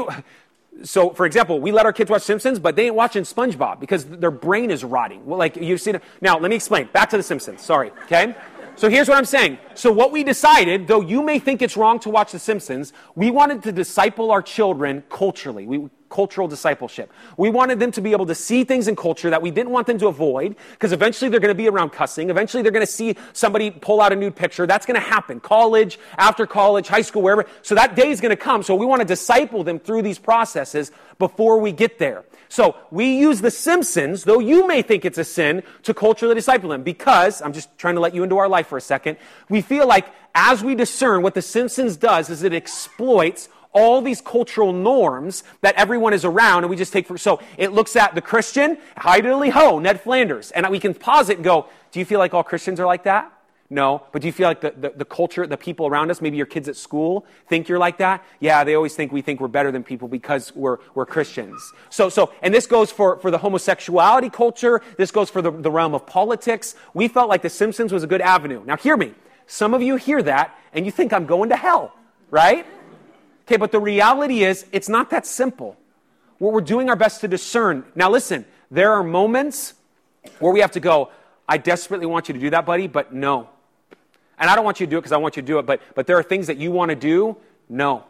[0.83, 4.05] so, for example, we let our kids watch Simpsons, but they ain't watching SpongeBob because
[4.05, 5.25] their brain is rotting.
[5.25, 5.93] Well, like you've see.
[6.19, 6.89] Now, let me explain.
[6.91, 7.61] Back to the Simpsons.
[7.61, 7.91] Sorry.
[8.05, 8.35] Okay.
[8.75, 9.59] So here's what I'm saying.
[9.75, 13.29] So what we decided, though you may think it's wrong to watch The Simpsons, we
[13.29, 15.67] wanted to disciple our children culturally.
[15.67, 17.11] We cultural discipleship.
[17.37, 19.87] We wanted them to be able to see things in culture that we didn't want
[19.87, 22.29] them to avoid, because eventually they're going to be around cussing.
[22.29, 24.67] Eventually they're going to see somebody pull out a nude picture.
[24.67, 25.39] That's going to happen.
[25.39, 27.45] College, after college, high school, wherever.
[27.63, 28.61] So that day is going to come.
[28.61, 32.23] So we want to disciple them through these processes before we get there.
[32.47, 36.69] So we use The Simpsons, though you may think it's a sin, to culturally disciple
[36.69, 39.17] them because, I'm just trying to let you into our life for a second,
[39.49, 44.21] we feel like as we discern what The Simpsons does is it exploits all these
[44.21, 48.15] cultural norms that everyone is around, and we just take for, so it looks at
[48.15, 52.05] the Christian, hi ho, Ned Flanders, and we can pause it and go, do you
[52.05, 53.31] feel like all Christians are like that?
[53.69, 54.03] No.
[54.11, 56.45] But do you feel like the, the, the, culture, the people around us, maybe your
[56.45, 58.23] kids at school, think you're like that?
[58.39, 61.59] Yeah, they always think we think we're better than people because we're, we're Christians.
[61.89, 64.81] So, so, and this goes for, for the homosexuality culture.
[64.97, 66.75] This goes for the, the realm of politics.
[66.93, 68.63] We felt like The Simpsons was a good avenue.
[68.63, 69.15] Now, hear me.
[69.47, 71.93] Some of you hear that and you think I'm going to hell,
[72.29, 72.67] right?
[73.45, 75.77] Okay, but the reality is, it's not that simple.
[76.37, 77.85] What we're doing our best to discern.
[77.95, 79.73] Now, listen, there are moments
[80.39, 81.11] where we have to go,
[81.47, 83.49] I desperately want you to do that, buddy, but no.
[84.39, 85.65] And I don't want you to do it because I want you to do it,
[85.65, 87.37] but, but there are things that you want to do,
[87.69, 88.05] no.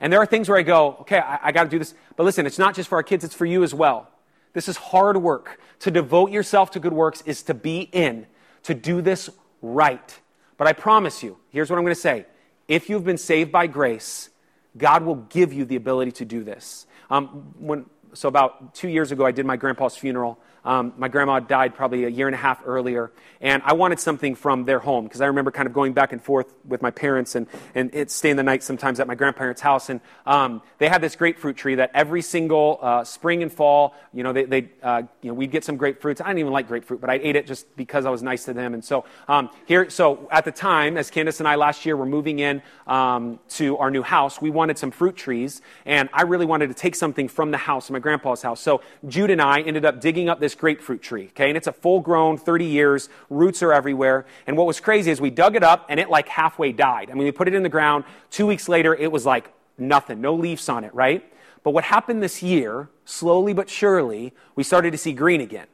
[0.00, 1.94] And there are things where I go, okay, I, I got to do this.
[2.16, 4.08] But listen, it's not just for our kids, it's for you as well.
[4.52, 5.60] This is hard work.
[5.80, 8.26] To devote yourself to good works is to be in,
[8.64, 9.30] to do this
[9.60, 10.20] right.
[10.56, 12.26] But I promise you, here's what I'm going to say.
[12.68, 14.30] If you've been saved by grace,
[14.76, 16.86] God will give you the ability to do this.
[17.10, 20.38] Um, when, so, about two years ago, I did my grandpa's funeral.
[20.64, 24.36] Um, my grandma died probably a year and a half earlier, and I wanted something
[24.36, 27.34] from their home because I remember kind of going back and forth with my parents
[27.34, 29.90] and, and it, staying the night sometimes at my grandparents' house.
[29.90, 34.22] And um, they had this grapefruit tree that every single uh, spring and fall, you
[34.22, 36.20] know, they, they uh, you know, we'd get some grapefruits.
[36.20, 38.52] I didn't even like grapefruit, but I ate it just because I was nice to
[38.52, 38.74] them.
[38.74, 42.06] And so um, here, so at the time, as Candace and I last year were
[42.06, 46.46] moving in um, to our new house, we wanted some fruit trees, and I really
[46.46, 48.60] wanted to take something from the house, my grandpa's house.
[48.60, 51.48] So Jude and I ended up digging up this this grapefruit tree, okay?
[51.48, 54.26] And it's a full grown, 30 years, roots are everywhere.
[54.46, 57.10] And what was crazy is we dug it up and it like halfway died.
[57.10, 58.04] I mean, we put it in the ground.
[58.30, 61.24] Two weeks later, it was like nothing, no leaves on it, right?
[61.64, 65.66] But what happened this year, slowly but surely, we started to see green again.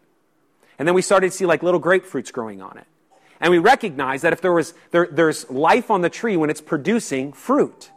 [0.78, 2.86] And then we started to see like little grapefruits growing on it.
[3.40, 6.60] And we recognized that if there was, there, there's life on the tree when it's
[6.60, 7.90] producing fruit.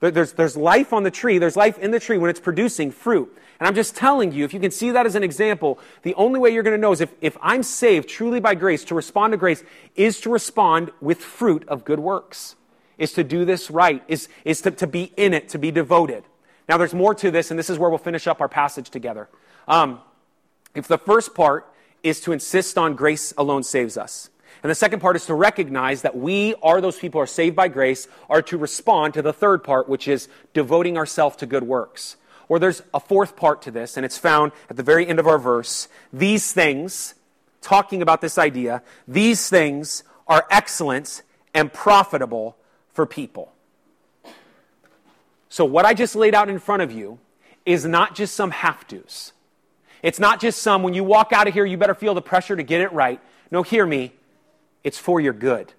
[0.00, 3.34] There's, there's life on the tree, there's life in the tree when it's producing fruit.
[3.60, 6.40] And I'm just telling you, if you can see that as an example, the only
[6.40, 9.32] way you're going to know is if, if I'm saved truly by grace, to respond
[9.32, 9.62] to grace
[9.94, 12.56] is to respond with fruit of good works,
[12.98, 16.24] is to do this right, is, is to, to be in it, to be devoted.
[16.68, 19.28] Now, there's more to this, and this is where we'll finish up our passage together.
[19.68, 20.00] Um,
[20.74, 24.30] if the first part is to insist on grace alone saves us.
[24.62, 27.56] And the second part is to recognize that we are those people who are saved
[27.56, 31.64] by grace, are to respond to the third part, which is devoting ourselves to good
[31.64, 32.16] works.
[32.48, 35.26] Or there's a fourth part to this, and it's found at the very end of
[35.26, 35.88] our verse.
[36.12, 37.14] These things,
[37.60, 41.22] talking about this idea, these things are excellent
[41.54, 42.56] and profitable
[42.92, 43.52] for people.
[45.48, 47.18] So, what I just laid out in front of you
[47.64, 49.32] is not just some have tos.
[50.02, 52.56] It's not just some, when you walk out of here, you better feel the pressure
[52.56, 53.20] to get it right.
[53.50, 54.12] No, hear me.
[54.82, 55.72] It's for your good.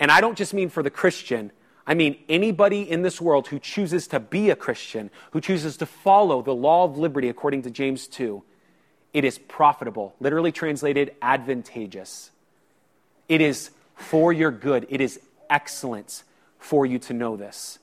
[0.00, 1.52] And I don't just mean for the Christian,
[1.90, 5.86] I mean anybody in this world who chooses to be a Christian, who chooses to
[5.86, 8.44] follow the law of liberty according to James 2.
[9.12, 12.30] It is profitable, literally translated advantageous.
[13.28, 14.86] It is for your good.
[14.88, 15.18] It is
[15.50, 16.22] excellent
[16.60, 17.80] for you to know this.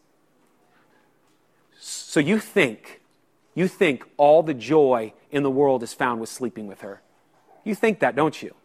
[1.77, 3.01] So you think,
[3.55, 7.01] you think all the joy in the world is found with sleeping with her.
[7.65, 8.55] You think that, don't you?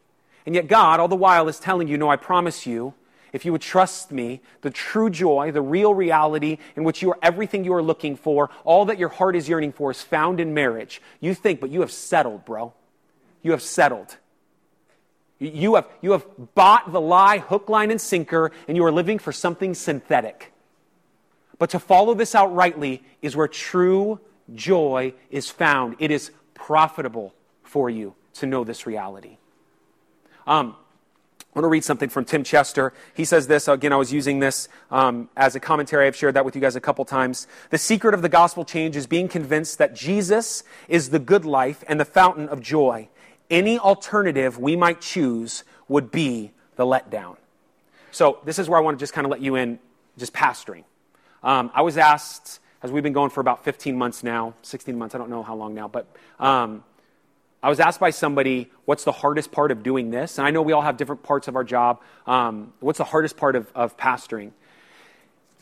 [0.47, 2.95] And yet God, all the while, is telling you, no, I promise you,
[3.33, 7.19] if you would trust me, the true joy, the real reality in which you are
[7.23, 10.53] everything you are looking for, all that your heart is yearning for is found in
[10.53, 11.01] marriage.
[11.21, 12.75] You think, but you have settled, bro.
[13.43, 14.17] You have settled.
[15.39, 19.19] You have, you have bought the lie hook, line, and sinker, and you are living
[19.19, 20.53] for something synthetic.
[21.59, 24.21] But to follow this out rightly is where true
[24.55, 25.97] joy is found.
[25.99, 29.39] It is profitable for you to know this reality.
[30.47, 30.77] Um,
[31.55, 32.95] I want to read something from Tim Chester.
[33.13, 33.69] He says this.
[33.69, 36.07] Again, I was using this um, as a commentary.
[36.07, 37.47] I've shared that with you guys a couple times.
[37.69, 41.85] The secret of the gospel change is being convinced that Jesus is the good life
[41.87, 43.11] and the fountain of joy.
[43.51, 47.37] Any alternative we might choose would be the letdown.
[48.13, 49.79] So, this is where I want to just kind of let you in,
[50.17, 50.85] just pastoring.
[51.43, 55.15] Um, I was asked, as we've been going for about 15 months now, 16 months,
[55.15, 56.07] I don't know how long now, but
[56.41, 56.83] um,
[57.63, 60.39] I was asked by somebody, what's the hardest part of doing this?
[60.39, 62.01] And I know we all have different parts of our job.
[62.27, 64.51] Um, what's the hardest part of, of pastoring?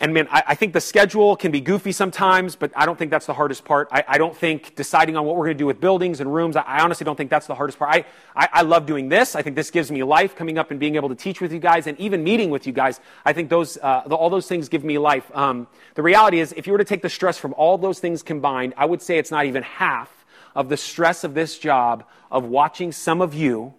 [0.02, 3.10] And man, I, I, think the schedule can be goofy sometimes, but I don't think
[3.10, 3.88] that's the hardest part.
[3.92, 6.56] I, I don't think deciding on what we're going to do with buildings and rooms,
[6.56, 8.06] I, I honestly don't think that's the hardest part.
[8.34, 9.36] I, I, love doing this.
[9.36, 11.58] I think this gives me life, coming up and being able to teach with you
[11.58, 12.98] guys and even meeting with you guys.
[13.26, 15.30] I think those, uh, the, all those things give me life.
[15.36, 18.22] Um, the reality is, if you were to take the stress from all those things
[18.22, 20.19] combined, I would say it's not even half
[20.54, 23.74] of the stress of this job of watching some of you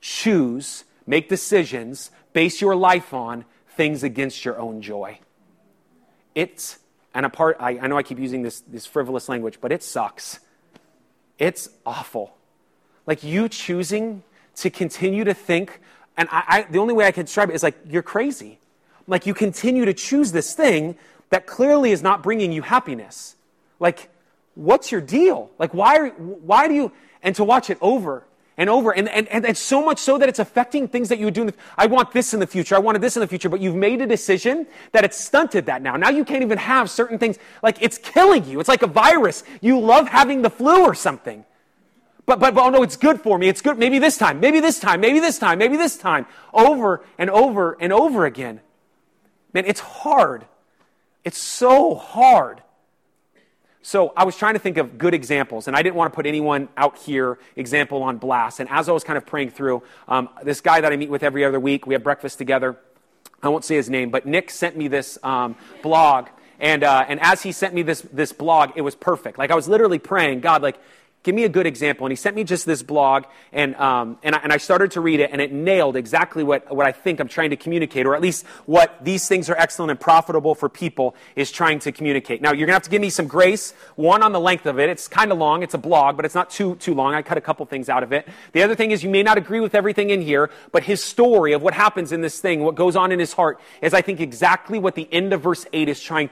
[0.00, 5.18] choose, make decisions, base your life on things against your own joy.
[6.34, 6.78] It's,
[7.14, 9.82] and a part, I, I know I keep using this, this frivolous language, but it
[9.82, 10.40] sucks.
[11.38, 12.36] It's awful.
[13.06, 14.22] Like you choosing
[14.56, 15.80] to continue to think,
[16.16, 18.58] and I, I, the only way I can describe it is like, you're crazy.
[19.06, 20.96] Like you continue to choose this thing
[21.30, 23.36] that clearly is not bringing you happiness.
[23.80, 24.10] Like,
[24.58, 25.50] what's your deal?
[25.58, 26.92] Like, why, are, why do you,
[27.22, 28.24] and to watch it over
[28.58, 28.90] and over.
[28.90, 31.42] And, and, and, so much so that it's affecting things that you would do.
[31.42, 32.74] In the, I want this in the future.
[32.74, 33.48] I wanted this in the future.
[33.48, 35.96] But you've made a decision that it's stunted that now.
[35.96, 37.38] Now you can't even have certain things.
[37.62, 38.58] Like it's killing you.
[38.58, 39.44] It's like a virus.
[39.60, 41.44] You love having the flu or something.
[42.26, 43.48] But, but, but, oh no, it's good for me.
[43.48, 43.78] It's good.
[43.78, 44.40] Maybe this time.
[44.40, 45.00] Maybe this time.
[45.00, 45.58] Maybe this time.
[45.58, 46.26] Maybe this time.
[46.52, 48.60] Over and over and over again.
[49.54, 50.44] Man, it's hard.
[51.24, 52.60] It's so hard
[53.82, 56.26] so I was trying to think of good examples, and I didn't want to put
[56.26, 58.60] anyone out here example on blast.
[58.60, 61.22] And as I was kind of praying through, um, this guy that I meet with
[61.22, 62.76] every other week, we have breakfast together.
[63.42, 66.28] I won't say his name, but Nick sent me this um, blog.
[66.60, 69.38] And, uh, and as he sent me this, this blog, it was perfect.
[69.38, 70.76] Like I was literally praying, God, like,
[71.28, 72.06] give me a good example.
[72.06, 75.02] And he sent me just this blog, and, um, and, I, and I started to
[75.02, 78.14] read it, and it nailed exactly what, what I think I'm trying to communicate, or
[78.14, 82.40] at least what these things are excellent and profitable for people is trying to communicate.
[82.40, 84.78] Now, you're going to have to give me some grace, one on the length of
[84.78, 84.88] it.
[84.88, 85.62] It's kind of long.
[85.62, 87.12] It's a blog, but it's not too, too long.
[87.12, 88.26] I cut a couple things out of it.
[88.52, 91.52] The other thing is you may not agree with everything in here, but his story
[91.52, 94.20] of what happens in this thing, what goes on in his heart, is I think
[94.20, 96.30] exactly what the end of verse 8 is trying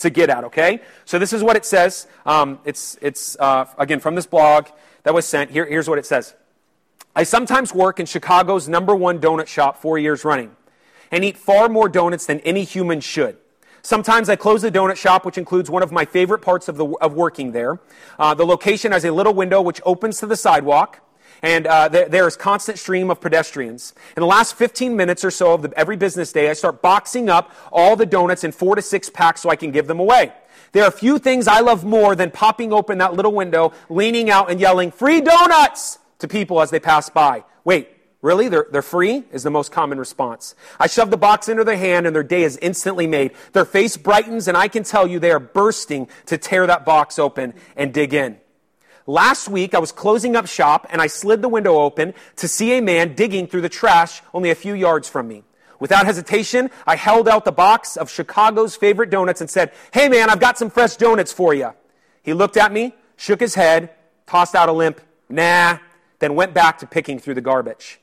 [0.00, 0.80] to get at, okay?
[1.04, 2.06] So this is what it says.
[2.26, 4.68] Um, it's, it's uh, again, from this blog
[5.04, 5.50] that was sent.
[5.50, 6.34] Here, here's what it says.
[7.16, 10.56] I sometimes work in Chicago's number one donut shop four years running
[11.12, 13.36] and eat far more donuts than any human should.
[13.82, 16.86] Sometimes I close the donut shop, which includes one of my favorite parts of, the,
[16.86, 17.78] of working there.
[18.18, 21.00] Uh, the location has a little window which opens to the sidewalk
[21.44, 23.92] and uh, there, is constant stream of pedestrians.
[24.16, 27.28] In the last 15 minutes or so of the, every business day, I start boxing
[27.28, 30.32] up all the donuts in four to six packs so I can give them away.
[30.72, 34.50] There are few things I love more than popping open that little window, leaning out
[34.50, 37.44] and yelling, free donuts to people as they pass by.
[37.62, 37.90] Wait,
[38.22, 38.48] Really?
[38.48, 39.24] They're, they're free?
[39.32, 40.54] Is the most common response.
[40.80, 43.32] I shove the box into their hand and their day is instantly made.
[43.52, 47.18] Their face brightens and I can tell you they are bursting to tear that box
[47.18, 48.38] open and dig in.
[49.06, 52.78] Last week, I was closing up shop and I slid the window open to see
[52.78, 55.44] a man digging through the trash only a few yards from me.
[55.78, 60.30] Without hesitation, I held out the box of Chicago's favorite donuts and said, Hey man,
[60.30, 61.74] I've got some fresh donuts for you.
[62.22, 63.90] He looked at me, shook his head,
[64.26, 65.78] tossed out a limp, nah,
[66.20, 68.00] then went back to picking through the garbage.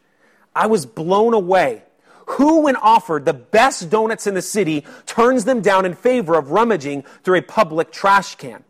[0.55, 1.83] I was blown away.
[2.27, 6.51] Who, when offered the best donuts in the city, turns them down in favor of
[6.51, 8.63] rummaging through a public trash can?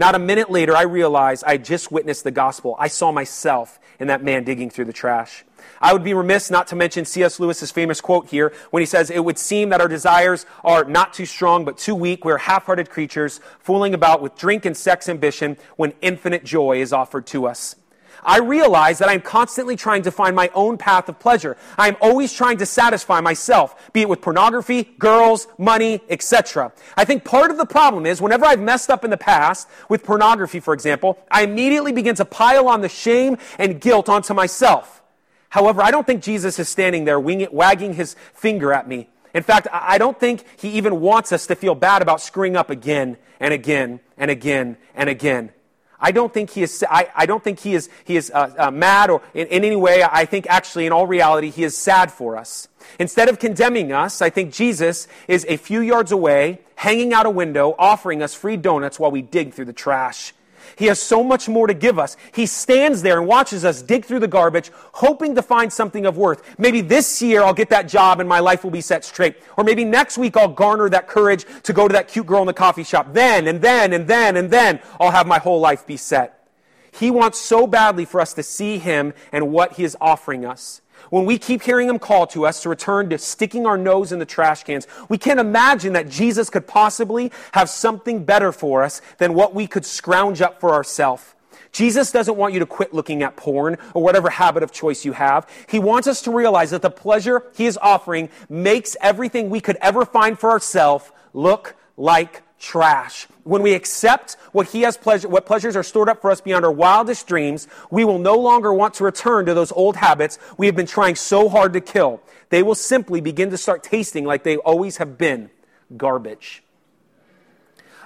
[0.00, 2.74] Not a minute later, I realized I just witnessed the gospel.
[2.78, 5.44] I saw myself in that man digging through the trash.
[5.78, 7.38] I would be remiss not to mention C.S.
[7.38, 11.12] Lewis's famous quote here when he says, It would seem that our desires are not
[11.12, 12.24] too strong but too weak.
[12.24, 16.94] We're half hearted creatures fooling about with drink and sex ambition when infinite joy is
[16.94, 17.76] offered to us.
[18.22, 21.56] I realize that I'm constantly trying to find my own path of pleasure.
[21.78, 26.72] I'm always trying to satisfy myself, be it with pornography, girls, money, etc.
[26.96, 30.04] I think part of the problem is whenever I've messed up in the past, with
[30.04, 35.02] pornography, for example, I immediately begin to pile on the shame and guilt onto myself.
[35.48, 39.08] However, I don't think Jesus is standing there wagging his finger at me.
[39.34, 42.70] In fact, I don't think he even wants us to feel bad about screwing up
[42.70, 45.52] again and again and again and again.
[46.00, 48.70] I don't think he is, I, I don't think he is, he is uh, uh,
[48.70, 50.02] mad or in, in any way.
[50.02, 52.68] I think actually, in all reality, he is sad for us.
[52.98, 57.30] Instead of condemning us, I think Jesus is a few yards away, hanging out a
[57.30, 60.32] window, offering us free donuts while we dig through the trash.
[60.76, 62.16] He has so much more to give us.
[62.32, 66.16] He stands there and watches us dig through the garbage, hoping to find something of
[66.16, 66.42] worth.
[66.58, 69.36] Maybe this year I'll get that job and my life will be set straight.
[69.56, 72.46] Or maybe next week I'll garner that courage to go to that cute girl in
[72.46, 73.12] the coffee shop.
[73.12, 76.48] Then and then and then and then I'll have my whole life be set.
[76.92, 80.80] He wants so badly for us to see him and what he is offering us.
[81.08, 84.18] When we keep hearing him call to us to return to sticking our nose in
[84.18, 89.00] the trash cans, we can't imagine that Jesus could possibly have something better for us
[89.18, 91.34] than what we could scrounge up for ourselves.
[91.72, 95.12] Jesus doesn't want you to quit looking at porn or whatever habit of choice you
[95.12, 95.48] have.
[95.68, 99.76] He wants us to realize that the pleasure he is offering makes everything we could
[99.80, 103.26] ever find for ourselves look like trash.
[103.42, 106.64] When we accept what he has pleasure, what pleasures are stored up for us beyond
[106.64, 110.66] our wildest dreams, we will no longer want to return to those old habits we
[110.66, 112.20] have been trying so hard to kill.
[112.50, 115.50] They will simply begin to start tasting like they always have been
[115.96, 116.62] garbage.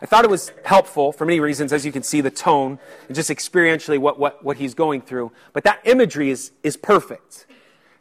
[0.01, 2.79] I thought it was helpful for many reasons, as you can see the tone
[3.09, 5.33] and just experientially what, what, what he's going through.
[5.53, 7.47] But that imagery is, is perfect.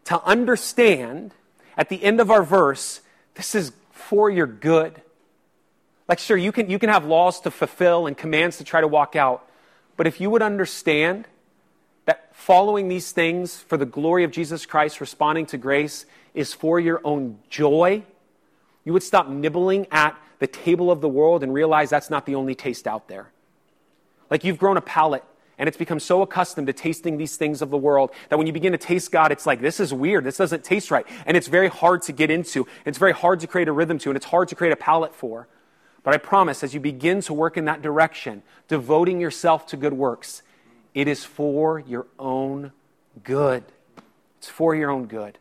[0.05, 1.33] To understand
[1.77, 3.01] at the end of our verse,
[3.35, 5.01] this is for your good.
[6.13, 8.87] Like, sure, you can, you can have laws to fulfill and commands to try to
[8.87, 9.49] walk out,
[9.97, 11.27] but if you would understand
[12.05, 16.05] that following these things for the glory of Jesus Christ, responding to grace,
[16.35, 18.03] is for your own joy,
[18.85, 22.35] you would stop nibbling at the table of the world and realize that's not the
[22.35, 23.31] only taste out there.
[24.29, 25.23] Like you've grown a palate
[25.57, 28.53] and it's become so accustomed to tasting these things of the world that when you
[28.53, 30.25] begin to taste God, it's like, this is weird.
[30.25, 31.07] This doesn't taste right.
[31.25, 32.67] And it's very hard to get into.
[32.85, 35.15] It's very hard to create a rhythm to, and it's hard to create a palate
[35.15, 35.47] for.
[36.03, 39.93] But I promise, as you begin to work in that direction, devoting yourself to good
[39.93, 40.41] works,
[40.93, 42.71] it is for your own
[43.23, 43.63] good.
[44.37, 45.37] It's for your own good.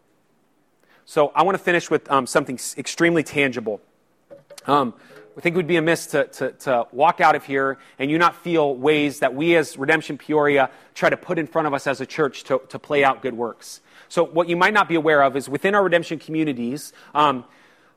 [1.05, 3.81] So I want to finish with um, something extremely tangible.
[4.67, 4.95] Um,
[5.37, 8.19] I think it would be amiss to, to, to, walk out of here and you
[8.19, 11.87] not feel ways that we as Redemption Peoria try to put in front of us
[11.87, 13.81] as a church to, to play out good works.
[14.09, 17.45] So, what you might not be aware of is within our redemption communities, um,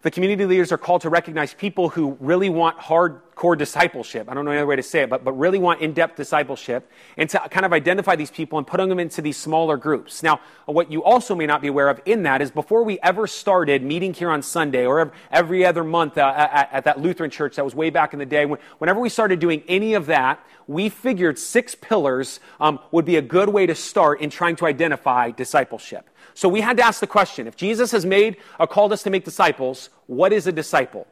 [0.06, 4.30] the community leaders are called to recognize people who really want hardcore discipleship.
[4.30, 6.16] I don't know any other way to say it, but, but really want in depth
[6.16, 10.22] discipleship and to kind of identify these people and putting them into these smaller groups.
[10.22, 13.26] Now, what you also may not be aware of in that is before we ever
[13.26, 17.56] started meeting here on Sunday or every other month uh, at, at, that Lutheran church
[17.56, 20.90] that was way back in the day, whenever we started doing any of that, we
[20.90, 25.32] figured six pillars um, would be a good way to start in trying to identify
[25.32, 26.12] discipleship.
[26.36, 29.10] So we had to ask the question if Jesus has made or called us to
[29.10, 31.08] make disciples, what is a disciple?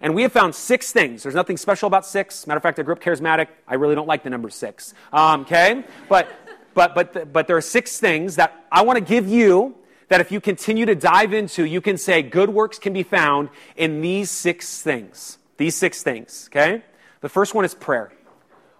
[0.00, 1.24] And we have found six things.
[1.24, 2.46] There's nothing special about six.
[2.46, 3.48] Matter of fact, I grew up charismatic.
[3.66, 4.94] I really don't like the number six.
[5.12, 5.84] Um, okay?
[6.08, 6.28] But,
[6.72, 9.74] but, but, but there are six things that I want to give you
[10.06, 13.50] that if you continue to dive into, you can say good works can be found
[13.76, 15.38] in these six things.
[15.56, 16.84] These six things, okay?
[17.20, 18.12] The first one is prayer.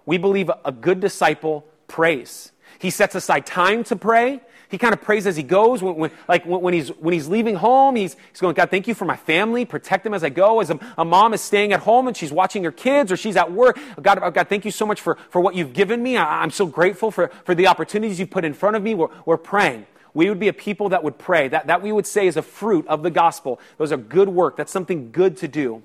[0.05, 2.53] We believe a good disciple prays.
[2.79, 4.39] He sets aside time to pray.
[4.69, 5.81] He kind of prays as he goes.
[5.81, 8.93] When, when like when, he's, when he's leaving home, he's, he's going, God, thank you
[8.93, 9.65] for my family.
[9.65, 10.61] Protect them as I go.
[10.61, 13.35] As a, a mom is staying at home and she's watching her kids or she's
[13.35, 13.79] at work.
[13.99, 16.17] God, oh, God thank you so much for, for what you've given me.
[16.17, 18.93] I, am so grateful for, for the opportunities you've put in front of me.
[18.93, 19.87] We're, we're praying.
[20.13, 21.47] We would be a people that would pray.
[21.47, 23.59] That, that we would say is a fruit of the gospel.
[23.77, 24.55] Those are good work.
[24.55, 25.81] That's something good to do.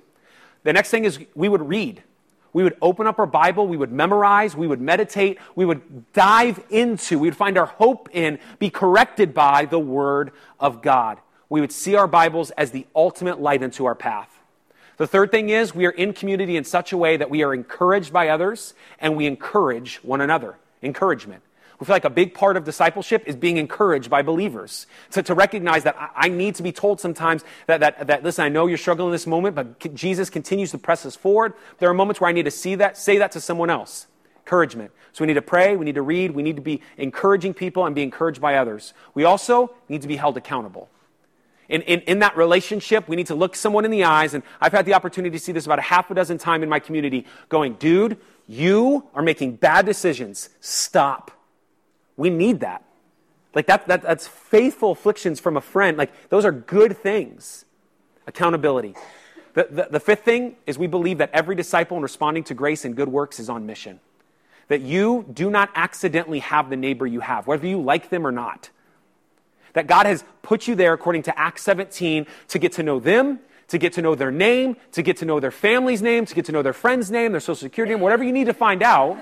[0.63, 2.03] The next thing is we would read.
[2.55, 6.63] We would open up our Bible, we would memorize, we would meditate, we would dive
[6.69, 11.19] into, we would find our hope in, be corrected by the Word of God.
[11.49, 14.29] We would see our Bibles as the ultimate light into our path.
[14.95, 17.53] The third thing is we are in community in such a way that we are
[17.53, 20.55] encouraged by others and we encourage one another.
[20.81, 21.43] Encouragement.
[21.79, 25.33] We feel like a big part of discipleship is being encouraged by believers to, to
[25.33, 28.67] recognize that I, I need to be told sometimes that, that, that, listen, I know
[28.67, 31.53] you're struggling in this moment, but Jesus continues to press us forward.
[31.79, 34.07] There are moments where I need to see that, say that to someone else.
[34.45, 34.91] Encouragement.
[35.11, 37.85] So we need to pray, we need to read, we need to be encouraging people
[37.85, 38.93] and be encouraged by others.
[39.13, 40.89] We also need to be held accountable.
[41.67, 44.71] In, in, in, that relationship, we need to look someone in the eyes, and I've
[44.71, 47.25] had the opportunity to see this about a half a dozen times in my community,
[47.49, 48.17] going, dude,
[48.47, 50.49] you are making bad decisions.
[50.59, 51.31] Stop.
[52.17, 52.83] We need that.
[53.55, 55.97] Like that, that, that's faithful afflictions from a friend.
[55.97, 57.65] Like those are good things.
[58.27, 58.95] Accountability.
[59.53, 62.83] The, the, the fifth thing is we believe that every disciple in responding to grace
[62.83, 64.01] and good works is on mission.
[64.67, 68.31] That you do not accidentally have the neighbor you have, whether you like them or
[68.31, 68.69] not.
[69.73, 73.39] That God has put you there, according to Acts 17, to get to know them,
[73.67, 76.45] to get to know their name, to get to know their family's name, to get
[76.45, 79.17] to know their friend's name, their social security name, whatever you need to find out,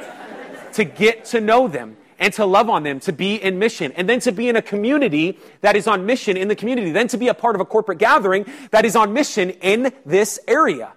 [0.74, 4.08] to get to know them and to love on them, to be in mission, and
[4.08, 7.18] then to be in a community that is on mission in the community, then to
[7.18, 10.94] be a part of a corporate gathering that is on mission in this area.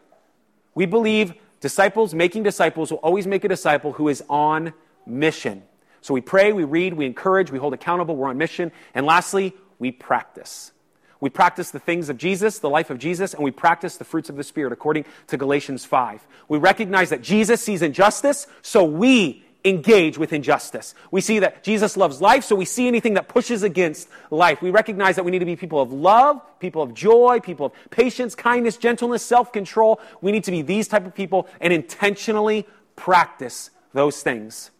[0.77, 4.73] We believe disciples making disciples will always make a disciple who is on
[5.05, 5.65] mission.
[6.01, 8.71] So we pray, we read, we encourage, we hold accountable, we're on mission.
[8.95, 10.71] And lastly, we practice.
[11.19, 14.29] We practice the things of Jesus, the life of Jesus, and we practice the fruits
[14.29, 16.25] of the Spirit according to Galatians 5.
[16.47, 20.95] We recognize that Jesus sees injustice, so we engage with injustice.
[21.11, 24.63] We see that Jesus loves life, so we see anything that pushes against life.
[24.63, 27.73] We recognize that we need to be people of love, people of joy, people of
[27.91, 30.01] patience, kindness, gentleness, self-control.
[30.21, 34.71] We need to be these type of people and intentionally practice those things.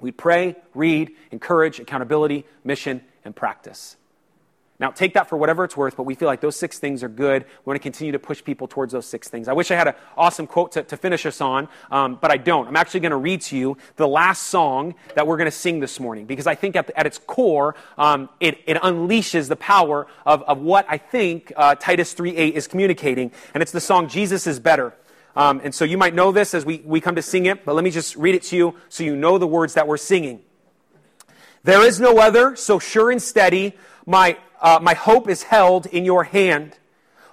[0.00, 3.96] We pray, read, encourage, accountability, mission, and practice.
[4.84, 7.08] Now, take that for whatever it's worth, but we feel like those six things are
[7.08, 7.44] good.
[7.44, 9.48] We want to continue to push people towards those six things.
[9.48, 12.36] I wish I had an awesome quote to, to finish us on, um, but I
[12.36, 12.68] don't.
[12.68, 15.80] I'm actually going to read to you the last song that we're going to sing
[15.80, 20.06] this morning because I think at, at its core, um, it, it, unleashes the power
[20.26, 24.46] of, of what I think uh, Titus 3.8 is communicating, and it's the song Jesus
[24.46, 24.92] is Better.
[25.34, 27.74] Um, and so you might know this as we, we come to sing it, but
[27.74, 30.42] let me just read it to you so you know the words that we're singing.
[31.64, 33.74] There is no other so sure and steady.
[34.06, 36.78] My uh, my hope is held in your hand.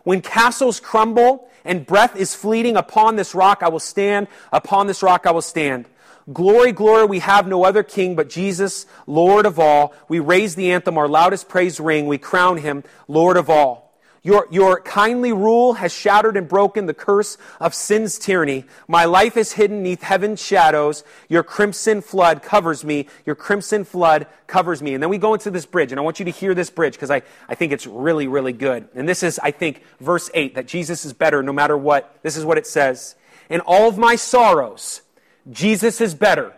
[0.03, 4.27] When castles crumble and breath is fleeting upon this rock, I will stand.
[4.51, 5.85] Upon this rock, I will stand.
[6.31, 9.93] Glory, glory, we have no other king but Jesus, Lord of all.
[10.07, 12.07] We raise the anthem, our loudest praise ring.
[12.07, 13.90] We crown him Lord of all.
[14.23, 18.65] Your, your kindly rule has shattered and broken the curse of sin's tyranny.
[18.87, 21.03] My life is hidden neath heaven's shadows.
[21.27, 23.07] Your crimson flood covers me.
[23.25, 24.93] Your crimson flood covers me.
[24.93, 26.93] And then we go into this bridge, and I want you to hear this bridge
[26.93, 28.87] because I, I think it's really, really good.
[28.93, 32.19] And this is, I think, verse 8 that Jesus is better no matter what.
[32.21, 33.15] This is what it says.
[33.49, 35.01] In all of my sorrows,
[35.49, 36.53] Jesus is better.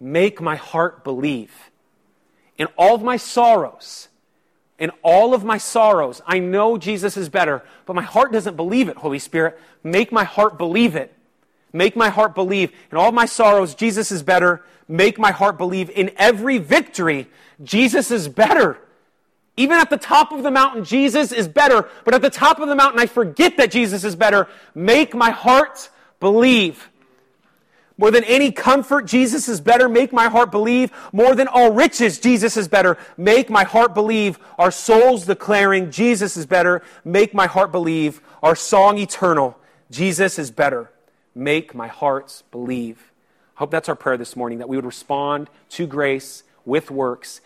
[0.00, 1.70] Make my heart believe.
[2.58, 4.08] In all of my sorrows,
[4.80, 8.88] in all of my sorrows, I know Jesus is better, but my heart doesn't believe
[8.88, 9.60] it, Holy Spirit.
[9.84, 11.14] Make my heart believe it.
[11.72, 12.72] Make my heart believe.
[12.90, 14.64] In all my sorrows, Jesus is better.
[14.88, 15.90] Make my heart believe.
[15.90, 17.28] In every victory,
[17.62, 18.78] Jesus is better.
[19.56, 21.88] Even at the top of the mountain, Jesus is better.
[22.04, 24.48] But at the top of the mountain, I forget that Jesus is better.
[24.74, 26.89] Make my heart believe.
[28.00, 29.86] More than any comfort, Jesus is better.
[29.86, 30.90] Make my heart believe.
[31.12, 32.96] More than all riches, Jesus is better.
[33.18, 34.38] Make my heart believe.
[34.58, 36.80] Our souls declaring Jesus is better.
[37.04, 38.22] Make my heart believe.
[38.42, 39.58] Our song eternal.
[39.90, 40.90] Jesus is better.
[41.34, 43.12] Make my hearts believe.
[43.54, 47.42] I hope that's our prayer this morning, that we would respond to grace with works,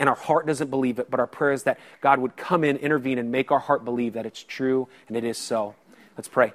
[0.00, 2.78] and our heart doesn't believe it, but our prayer is that God would come in,
[2.78, 5.76] intervene, and make our heart believe that it's true and it is so.
[6.16, 6.52] Let's pray.